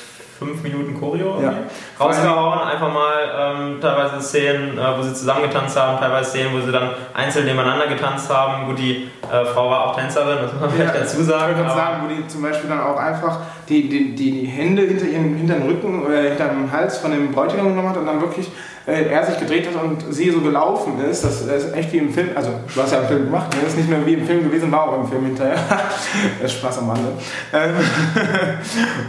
fünf 0.40 0.62
Minuten 0.62 0.98
Choreo 0.98 1.40
Ja. 1.40 1.52
rausgehauen. 2.00 2.58
Einfach 2.60 2.92
mal 2.92 3.14
ähm, 3.38 3.80
teilweise 3.80 4.20
Szenen, 4.20 4.76
äh, 4.78 4.98
wo 4.98 5.02
sie 5.02 5.12
zusammen 5.14 5.42
getanzt 5.42 5.78
haben, 5.78 5.98
teilweise 6.00 6.30
Szenen, 6.30 6.52
wo 6.54 6.60
sie 6.64 6.72
dann 6.72 6.90
einzeln 7.14 7.44
nebeneinander 7.46 7.86
getanzt 7.86 8.28
haben. 8.34 8.66
Gut, 8.66 8.78
die 8.78 9.08
äh, 9.30 9.44
Frau 9.44 9.70
war 9.70 9.86
auch 9.86 9.96
Tänzerin, 9.96 10.38
das 10.42 10.52
muss 10.52 10.60
man 10.62 10.70
vielleicht 10.70 10.94
dazu 10.94 11.20
Ich 11.20 11.26
sagen. 11.26 11.54
würde 11.56 11.68
aber- 11.70 11.74
sagen, 11.80 11.96
wo 12.04 12.08
die 12.14 12.26
zum 12.26 12.42
Beispiel 12.42 12.68
dann 12.70 12.80
auch 12.80 12.96
einfach 12.96 13.38
die, 13.68 13.88
die, 13.88 14.14
die, 14.16 14.30
die 14.40 14.46
Hände 14.46 14.82
hinter 14.82 15.04
ihren 15.06 15.36
hinter 15.36 15.54
den 15.54 15.68
Rücken 15.68 16.04
oder 16.04 16.16
hinter 16.22 16.46
dem 16.48 16.72
Hals 16.72 16.98
von 16.98 17.10
dem 17.12 17.30
Bräutigam 17.30 17.68
genommen 17.68 17.88
hat 17.90 17.96
und 17.98 18.06
dann 18.06 18.20
wirklich 18.20 18.50
äh, 18.90 19.10
er 19.10 19.24
sich 19.24 19.38
gedreht 19.38 19.68
hat 19.68 19.82
und 19.82 20.12
sie 20.12 20.30
so 20.30 20.40
gelaufen 20.40 21.00
ist. 21.08 21.24
Das 21.24 21.40
ist 21.42 21.74
echt 21.74 21.92
wie 21.92 21.98
im 21.98 22.12
Film. 22.12 22.30
Also, 22.34 22.50
du 22.74 22.82
hast 22.82 22.92
ja 22.92 23.00
im 23.00 23.06
Film 23.06 23.24
gemacht, 23.26 23.52
ne? 23.54 23.60
das 23.62 23.72
ist 23.72 23.78
nicht 23.78 23.88
mehr 23.88 24.04
wie 24.04 24.14
im 24.14 24.26
Film 24.26 24.42
gewesen, 24.42 24.72
war 24.72 24.88
auch 24.88 25.00
im 25.00 25.08
Film 25.08 25.26
hinterher. 25.26 25.56
das 26.42 26.52
ist 26.52 26.58
Spaß 26.58 26.78
am 26.78 26.90
Rande. 26.90 27.12
Ähm, 27.52 27.74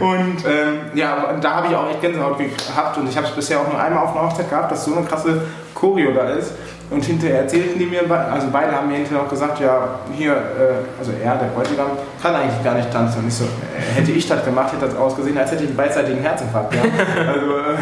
und 0.00 0.44
ähm, 0.46 0.78
ja, 0.94 1.36
da 1.40 1.54
habe 1.56 1.68
ich 1.68 1.74
auch 1.74 1.90
echt 1.90 2.00
Gänsehaut 2.00 2.38
gehabt 2.38 2.98
und 2.98 3.08
ich 3.08 3.16
habe 3.16 3.26
es 3.26 3.32
bisher 3.32 3.60
auch 3.60 3.68
nur 3.68 3.80
einmal 3.80 4.04
auf 4.04 4.16
einer 4.16 4.28
Hochzeit 4.28 4.48
gehabt, 4.48 4.70
dass 4.70 4.84
so 4.84 4.94
eine 4.94 5.04
krasse 5.06 5.42
Choreo 5.74 6.12
da 6.12 6.30
ist. 6.30 6.52
Und 6.92 7.02
hinterher 7.04 7.40
erzählten 7.40 7.78
die 7.78 7.86
mir, 7.86 8.02
also 8.10 8.48
beide 8.52 8.72
haben 8.72 8.88
mir 8.88 8.96
hinterher 8.96 9.22
auch 9.22 9.28
gesagt, 9.28 9.58
ja, 9.60 10.00
hier, 10.12 10.32
äh, 10.32 10.98
also 10.98 11.12
er, 11.12 11.36
der 11.36 11.46
Bräutigam, 11.46 11.88
kann 12.20 12.34
eigentlich 12.34 12.62
gar 12.62 12.74
nicht 12.74 12.92
tanzen. 12.92 13.20
Und 13.20 13.28
ich 13.28 13.34
so, 13.34 13.44
äh, 13.44 13.71
hätte 13.92 14.12
ich 14.12 14.26
das 14.26 14.44
gemacht, 14.44 14.72
hätte 14.72 14.86
das 14.86 14.96
ausgesehen, 14.96 15.36
als 15.38 15.50
hätte 15.52 15.62
ich 15.64 15.68
einen 15.68 15.76
beidseitigen 15.76 16.20
Herzinfarkt. 16.22 16.74
Ja. 16.74 16.80
Also 17.32 17.56
äh, 17.58 17.76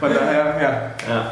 von 0.00 0.14
daher, 0.14 0.44
ja. 0.60 0.70
Ja. 1.14 1.22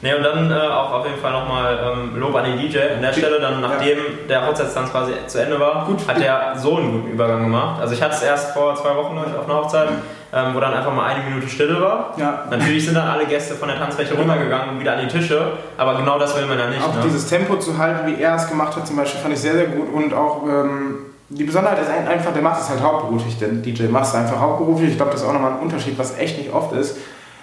Ne, 0.00 0.16
und 0.16 0.22
dann 0.22 0.48
äh, 0.48 0.54
auch 0.54 0.92
auf 0.92 1.06
jeden 1.06 1.18
Fall 1.20 1.32
nochmal 1.32 1.76
ähm, 1.92 2.20
Lob 2.20 2.32
an 2.36 2.44
den 2.44 2.56
DJ 2.56 2.78
an 2.96 3.02
der 3.02 3.12
Stelle. 3.12 3.40
Dann, 3.40 3.60
nachdem 3.60 3.98
der 4.28 4.46
Hochzeitstanz 4.46 4.92
quasi 4.92 5.12
zu 5.26 5.42
Ende 5.42 5.58
war, 5.58 5.86
Gut. 5.86 6.06
hat 6.06 6.20
er 6.20 6.52
so 6.56 6.76
einen 6.76 6.92
guten 6.92 7.08
Übergang 7.14 7.42
gemacht. 7.42 7.80
Also 7.80 7.94
ich 7.94 8.00
hatte 8.02 8.14
es 8.14 8.22
erst 8.22 8.52
vor 8.52 8.76
zwei 8.76 8.94
Wochen 8.94 9.18
ich, 9.28 9.36
auf 9.36 9.46
einer 9.50 9.58
Hochzeit, 9.58 9.88
ähm, 10.32 10.54
wo 10.54 10.60
dann 10.60 10.72
einfach 10.72 10.92
mal 10.94 11.04
eine 11.06 11.24
Minute 11.24 11.48
Stille 11.48 11.80
war. 11.80 12.14
ja. 12.16 12.44
Natürlich 12.48 12.84
sind 12.84 12.94
dann 12.94 13.08
alle 13.08 13.26
Gäste 13.26 13.54
von 13.54 13.66
der 13.66 13.76
Tanzfläche 13.76 14.14
runtergegangen 14.14 14.68
und 14.68 14.80
wieder 14.80 14.92
an 14.92 15.00
die 15.00 15.08
Tische, 15.08 15.40
aber 15.76 15.96
genau 15.96 16.16
das 16.16 16.36
will 16.38 16.46
man 16.46 16.60
ja 16.60 16.68
nicht. 16.68 16.80
Auch 16.80 16.94
Ne? 16.94 17.00
dieses 17.04 17.26
Tempo 17.28 17.56
zu 17.56 17.76
halten, 17.76 18.06
wie 18.06 18.22
er 18.22 18.36
es 18.36 18.48
gemacht 18.48 18.76
hat, 18.76 18.86
zum 18.86 18.94
Beispiel, 18.96 19.20
fand 19.20 19.34
ich 19.34 19.40
sehr, 19.40 19.54
sehr 19.54 19.66
gut. 19.66 19.92
Und 19.92 20.14
auch 20.14 20.44
ähm, 20.44 21.06
die 21.30 21.44
Besonderheit 21.44 21.78
ist 21.80 21.90
ein- 21.90 22.08
einfach, 22.08 22.32
der 22.32 22.42
macht 22.42 22.60
es 22.60 22.68
halt 22.68 22.80
hauptberuflich. 22.82 23.38
Der 23.38 23.48
DJ 23.48 23.84
macht 23.88 24.04
es 24.06 24.14
einfach 24.14 24.38
hauptberuflich. 24.40 24.90
Ich 24.90 24.96
glaube, 24.96 25.12
das 25.12 25.20
ist 25.22 25.26
auch 25.28 25.32
nochmal 25.32 25.52
ein 25.52 25.58
Unterschied, 25.58 25.98
was 25.98 26.16
echt 26.18 26.38
nicht 26.38 26.52
oft 26.52 26.72
ist. 26.72 26.96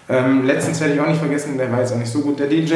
Ähm, 0.08 0.46
letztens 0.46 0.80
werde 0.82 0.94
ich 0.94 1.00
auch 1.02 1.08
nicht 1.08 1.20
vergessen, 1.20 1.58
der 1.58 1.72
war 1.72 1.80
jetzt 1.80 1.92
auch 1.92 1.98
nicht 1.98 2.12
so 2.12 2.20
gut, 2.22 2.40
der 2.40 2.46
DJ, 2.48 2.74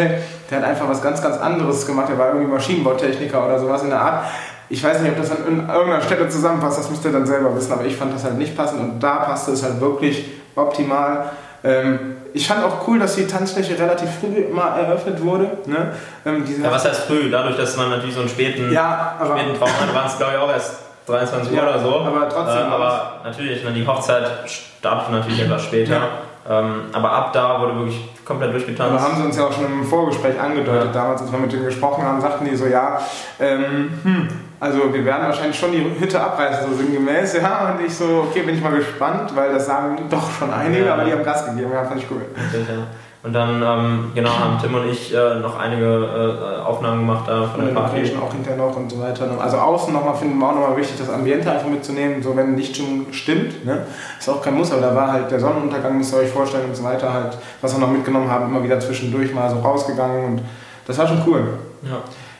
der 0.49 0.57
hat 0.59 0.63
einfach 0.63 0.89
was 0.89 1.01
ganz, 1.01 1.21
ganz 1.21 1.37
anderes 1.37 1.85
gemacht. 1.85 2.09
Der 2.09 2.17
war 2.17 2.27
irgendwie 2.29 2.47
Maschinenbautechniker 2.47 3.45
oder 3.45 3.59
sowas 3.59 3.83
in 3.83 3.89
der 3.89 4.01
Art. 4.01 4.25
Ich 4.69 4.83
weiß 4.83 5.01
nicht, 5.01 5.11
ob 5.11 5.17
das 5.17 5.31
an 5.31 5.37
irgendeiner 5.47 6.01
Stelle 6.01 6.27
zusammenpasst, 6.29 6.79
das 6.79 6.89
müsst 6.89 7.05
ihr 7.05 7.11
dann 7.11 7.25
selber 7.27 7.55
wissen, 7.55 7.71
aber 7.71 7.85
ich 7.85 7.95
fand 7.95 8.13
das 8.13 8.23
halt 8.23 8.37
nicht 8.37 8.55
passend 8.57 8.81
und 8.81 8.99
da 8.99 9.17
passte 9.17 9.51
es 9.51 9.63
halt 9.63 9.79
wirklich 9.81 10.25
optimal. 10.55 11.25
Ähm, 11.63 11.99
ich 12.33 12.47
fand 12.47 12.63
auch 12.63 12.87
cool, 12.87 12.99
dass 12.99 13.15
die 13.15 13.25
Tanzfläche 13.27 13.77
relativ 13.77 14.09
früh 14.21 14.51
mal 14.53 14.79
eröffnet 14.79 15.23
wurde. 15.23 15.57
Ne? 15.65 15.93
Ähm, 16.25 16.43
Ja, 16.63 16.71
was 16.71 16.85
heißt 16.85 17.01
früh? 17.05 17.29
Dadurch, 17.31 17.57
dass 17.57 17.75
man 17.77 17.89
natürlich 17.89 18.13
so 18.15 18.21
einen 18.21 18.29
späten, 18.29 18.71
ja, 18.71 19.15
späten 19.23 19.57
Traum 19.57 19.69
hat, 19.69 19.93
waren 19.95 20.07
es 20.07 20.17
glaube 20.17 20.33
ich 20.35 20.39
auch 20.39 20.49
erst 20.51 20.73
23 21.09 21.51
Uhr 21.51 21.57
Ja, 21.57 21.63
oder 21.69 21.79
so. 21.79 21.99
aber 21.99 22.29
trotzdem 22.29 22.67
Äh, 22.67 22.73
aber 22.73 23.11
natürlich, 23.23 23.63
ne, 23.63 23.71
die 23.71 23.85
Hochzeit 23.85 24.23
startet 24.45 25.11
natürlich 25.11 25.41
etwas 25.41 25.63
später. 25.63 25.93
Ja. 25.95 26.59
Ähm, 26.59 26.83
aber 26.93 27.11
ab 27.11 27.33
da 27.33 27.59
wurde 27.61 27.75
wirklich 27.75 28.09
komplett 28.25 28.53
durchgetanzt. 28.53 28.91
Aber 28.91 29.01
haben 29.01 29.17
sie 29.17 29.23
uns 29.23 29.37
ja 29.37 29.45
auch 29.45 29.51
schon 29.53 29.65
im 29.65 29.83
Vorgespräch 29.85 30.39
angedeutet, 30.39 30.85
Ja. 30.95 31.01
damals, 31.01 31.21
als 31.21 31.31
wir 31.31 31.39
mit 31.39 31.51
denen 31.51 31.65
gesprochen 31.65 32.03
haben, 32.03 32.19
sagten 32.21 32.45
die 32.45 32.55
so, 32.55 32.65
ja, 32.65 32.99
ähm, 33.39 33.91
hm, 34.03 34.27
also 34.59 34.91
wir 34.93 35.05
werden 35.05 35.25
wahrscheinlich 35.27 35.57
schon 35.59 35.71
die 35.71 35.83
Hütte 35.99 36.19
abreißen, 36.21 36.69
so 36.69 36.75
sinngemäß, 36.77 37.33
ja, 37.41 37.71
und 37.77 37.85
ich 37.85 37.95
so, 37.95 38.25
okay, 38.29 38.41
bin 38.41 38.55
ich 38.55 38.61
mal 38.63 38.71
gespannt, 38.73 39.31
weil 39.35 39.53
das 39.53 39.65
sagen 39.67 39.97
doch 40.09 40.31
schon 40.31 40.51
einige, 40.53 40.85
Ja. 40.85 40.93
aber 40.93 41.03
die 41.05 41.11
haben 41.11 41.23
Gas 41.23 41.45
gegeben, 41.45 41.71
ja, 41.73 41.83
fand 41.83 42.01
ich 42.01 42.07
cool. 42.11 42.21
Richtig, 42.35 42.67
ja. 42.67 42.83
Und 43.21 43.33
dann, 43.33 43.61
ähm, 43.61 44.11
genau, 44.15 44.29
haben 44.29 44.57
Tim 44.61 44.75
und 44.75 44.89
ich 44.89 45.13
äh, 45.13 45.35
noch 45.39 45.59
einige 45.59 45.85
äh, 45.85 46.61
Aufnahmen 46.61 47.05
gemacht 47.05 47.27
da 47.27 47.41
von 47.41 47.59
Von 47.59 47.65
der 47.65 47.73
Party. 47.73 47.97
Location 47.97 48.23
auch 48.23 48.31
hinterher 48.31 48.57
noch 48.57 48.77
und 48.77 48.89
so 48.89 49.01
weiter. 49.01 49.27
Also 49.37 49.57
außen 49.57 49.91
nochmal 49.91 50.15
finden 50.15 50.37
wir 50.37 50.47
auch 50.47 50.55
nochmal 50.55 50.77
wichtig, 50.77 50.97
das 50.97 51.09
Ambiente 51.09 51.51
einfach 51.51 51.67
mitzunehmen, 51.67 52.23
so 52.23 52.37
wenn 52.37 52.55
Lichtstimmung 52.55 53.07
stimmt, 53.11 53.65
ne? 53.65 53.85
ist 54.17 54.29
auch 54.29 54.41
kein 54.41 54.55
Muss, 54.55 54.71
aber 54.71 54.81
da 54.81 54.95
war 54.95 55.11
halt 55.11 55.29
der 55.29 55.39
Sonnenuntergang, 55.41 55.97
müsst 55.97 56.13
ihr 56.13 56.19
euch 56.19 56.29
vorstellen 56.29 56.69
und 56.69 56.75
so 56.75 56.83
weiter, 56.85 57.11
halt, 57.11 57.37
was 57.59 57.75
wir 57.75 57.79
noch 57.85 57.91
mitgenommen 57.91 58.29
haben, 58.29 58.45
immer 58.45 58.63
wieder 58.63 58.79
zwischendurch 58.79 59.33
mal 59.33 59.49
so 59.49 59.59
rausgegangen 59.59 60.25
und 60.25 60.41
das 60.87 60.97
war 60.97 61.05
schon 61.05 61.21
cool. 61.27 61.43
Ja. 61.83 61.97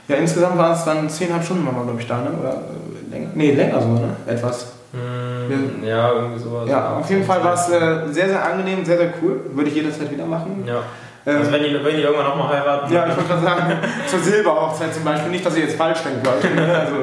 Ja, 0.07 0.15
insgesamt 0.15 0.57
waren 0.57 0.71
es 0.71 0.85
dann 0.85 1.09
10,5 1.09 1.43
Stunden, 1.43 1.65
waren 1.67 1.75
wir, 1.75 1.83
glaube 1.83 1.99
ich, 1.99 2.07
da, 2.07 2.17
ne? 2.17 2.31
Oder 2.39 2.53
äh, 2.53 3.11
länger? 3.11 3.29
Nee, 3.35 3.51
länger 3.51 3.81
sogar, 3.81 3.99
ne? 3.99 4.15
Etwas. 4.25 4.78
Hm, 4.91 5.83
ja, 5.83 6.11
irgendwie 6.13 6.39
sowas. 6.39 6.67
Ja, 6.67 6.97
auf 6.97 7.09
jeden 7.09 7.23
Fall 7.23 7.43
war 7.43 7.53
es 7.53 7.69
äh, 7.69 8.11
sehr, 8.11 8.29
sehr 8.29 8.43
angenehm, 8.43 8.83
sehr, 8.83 8.97
sehr 8.97 9.13
cool. 9.21 9.41
Würde 9.53 9.69
ich 9.69 9.75
jederzeit 9.75 10.11
wieder 10.11 10.25
machen. 10.25 10.63
Ja. 10.65 10.81
Also 11.25 11.51
wenn 11.51 11.63
die, 11.63 11.73
wenn 11.73 11.95
die 11.95 12.01
irgendwann 12.01 12.27
nochmal 12.27 12.57
heiraten. 12.57 12.91
Ja, 12.91 13.05
ich 13.07 13.15
wollte 13.15 13.29
gerade 13.29 13.43
sagen, 13.43 13.73
zur 14.07 14.19
Silberhochzeit 14.19 14.93
zum 14.93 15.03
Beispiel, 15.03 15.31
nicht, 15.31 15.45
dass 15.45 15.55
ihr 15.55 15.63
jetzt 15.63 15.75
falsch 15.75 15.99
denkt, 16.03 16.25
Leute. 16.25 16.47
Also, 16.79 16.95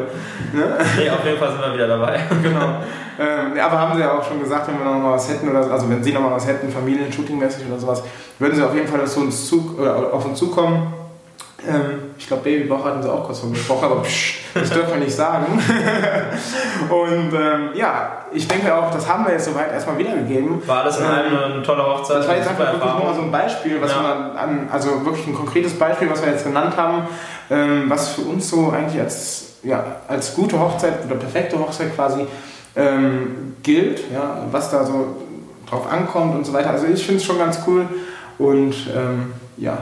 ne? 0.52 0.78
Nee, 0.96 1.10
auf 1.10 1.24
jeden 1.24 1.38
Fall 1.38 1.50
sind 1.50 1.60
wir 1.60 1.74
wieder 1.74 1.88
dabei. 1.88 2.20
genau. 2.42 2.80
Ähm, 3.18 3.60
aber 3.60 3.78
haben 3.78 3.94
sie 3.94 4.00
ja 4.00 4.12
auch 4.12 4.24
schon 4.24 4.40
gesagt, 4.40 4.68
wenn 4.68 4.78
wir 4.78 4.84
noch 4.84 4.98
mal 4.98 5.12
was 5.12 5.28
hätten, 5.28 5.48
oder 5.48 5.70
also 5.70 5.88
wenn 5.88 6.02
sie 6.02 6.12
noch 6.12 6.22
mal 6.22 6.32
was 6.32 6.46
hätten, 6.46 6.70
Familien-Shooting-mäßig 6.70 7.66
oder 7.68 7.78
sowas, 7.78 8.02
würden 8.38 8.56
sie 8.56 8.62
auf 8.62 8.74
jeden 8.74 8.88
Fall 8.88 9.06
zu 9.06 9.20
uns 9.20 9.48
zu, 9.48 9.78
auf 10.12 10.24
uns 10.24 10.38
zukommen. 10.38 10.92
Ähm, 11.66 12.10
ich 12.18 12.26
glaube, 12.26 12.42
Babybauch 12.42 12.84
hatten 12.84 13.02
sie 13.02 13.10
auch 13.10 13.24
kurz 13.24 13.40
von 13.40 13.52
gesprochen, 13.52 13.84
aber 13.86 14.02
psch, 14.02 14.44
das 14.52 14.70
dürfen 14.70 14.94
wir 14.94 15.00
nicht 15.00 15.14
sagen. 15.14 15.46
und 16.90 17.32
ähm, 17.32 17.70
ja, 17.74 18.26
ich 18.32 18.46
denke 18.46 18.74
auch, 18.74 18.90
das 18.90 19.08
haben 19.08 19.24
wir 19.24 19.32
jetzt 19.32 19.46
soweit 19.46 19.72
erstmal 19.72 19.96
wiedergegeben. 19.96 20.66
War 20.66 20.82
alles 20.82 20.98
in 20.98 21.06
allem 21.06 21.54
eine 21.54 21.62
tolle 21.62 21.82
Hochzeit? 21.82 22.18
Das 22.18 22.28
war 22.28 22.36
jetzt 22.36 22.48
einfach 22.48 22.72
wirklich 22.72 22.94
nur 23.02 23.14
so 23.14 23.22
ein 23.22 23.32
Beispiel, 23.32 23.80
was 23.80 23.90
ja. 23.90 24.02
man 24.02 24.36
an, 24.36 24.68
also 24.70 25.04
wirklich 25.04 25.26
ein 25.26 25.34
konkretes 25.34 25.78
Beispiel, 25.78 26.10
was 26.10 26.22
wir 26.22 26.30
jetzt 26.30 26.44
genannt 26.44 26.76
haben, 26.76 27.08
ähm, 27.50 27.84
was 27.88 28.10
für 28.10 28.22
uns 28.22 28.50
so 28.50 28.70
eigentlich 28.70 29.00
als, 29.00 29.54
ja, 29.62 29.82
als 30.08 30.34
gute 30.34 30.60
Hochzeit 30.60 31.06
oder 31.06 31.16
perfekte 31.16 31.58
Hochzeit 31.58 31.94
quasi 31.94 32.26
ähm, 32.76 33.56
gilt, 33.62 34.02
ja, 34.12 34.42
was 34.50 34.70
da 34.70 34.84
so 34.84 35.16
drauf 35.68 35.90
ankommt 35.90 36.34
und 36.34 36.44
so 36.44 36.52
weiter. 36.52 36.70
Also 36.70 36.86
ich 36.86 37.04
finde 37.04 37.20
es 37.20 37.24
schon 37.24 37.38
ganz 37.38 37.60
cool 37.66 37.86
und 38.38 38.74
ähm, 38.94 39.32
ja, 39.56 39.78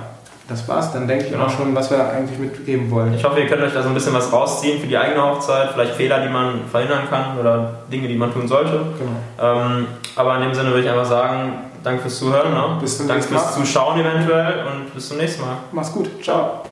das 0.49 0.69
war's. 0.69 0.93
Dann 0.93 1.09
denke 1.09 1.25
ich 1.25 1.33
genau. 1.33 1.47
auch 1.47 1.51
schon, 1.51 1.75
was 1.75 1.91
wir 1.91 2.07
eigentlich 2.09 2.39
mitgeben 2.39 2.91
wollen. 2.91 3.15
Ich 3.15 3.25
hoffe, 3.25 3.41
ihr 3.41 3.47
könnt 3.47 3.63
euch 3.63 3.73
da 3.73 3.83
so 3.83 3.89
ein 3.89 3.95
bisschen 3.95 4.15
was 4.15 4.33
rausziehen 4.33 4.81
für 4.81 4.87
die 4.87 4.97
eigene 4.97 5.23
Hochzeit, 5.23 5.71
vielleicht 5.73 5.95
Fehler, 5.95 6.21
die 6.21 6.29
man 6.29 6.67
verhindern 6.71 7.09
kann 7.09 7.39
oder 7.39 7.73
Dinge, 7.91 8.09
die 8.09 8.17
man 8.17 8.33
tun 8.33 8.47
sollte. 8.47 8.81
Genau. 8.99 9.59
Ähm, 9.59 9.87
aber 10.17 10.37
in 10.37 10.43
dem 10.43 10.55
Sinne 10.55 10.71
würde 10.71 10.83
ich 10.83 10.89
einfach 10.89 11.07
sagen, 11.07 11.53
danke 11.83 12.03
fürs 12.03 12.19
Zuhören. 12.19 12.53
Ne? 12.53 12.79
Bis 12.81 12.99
zum 12.99 13.09
danke 13.09 13.25
fürs 13.25 13.55
Zuschauen 13.55 14.01
eventuell 14.01 14.67
und 14.67 14.95
bis 14.95 15.09
zum 15.09 15.17
nächsten 15.17 15.43
Mal. 15.43 15.57
Mach's 15.73 15.93
gut. 15.93 16.11
Ciao. 16.23 16.61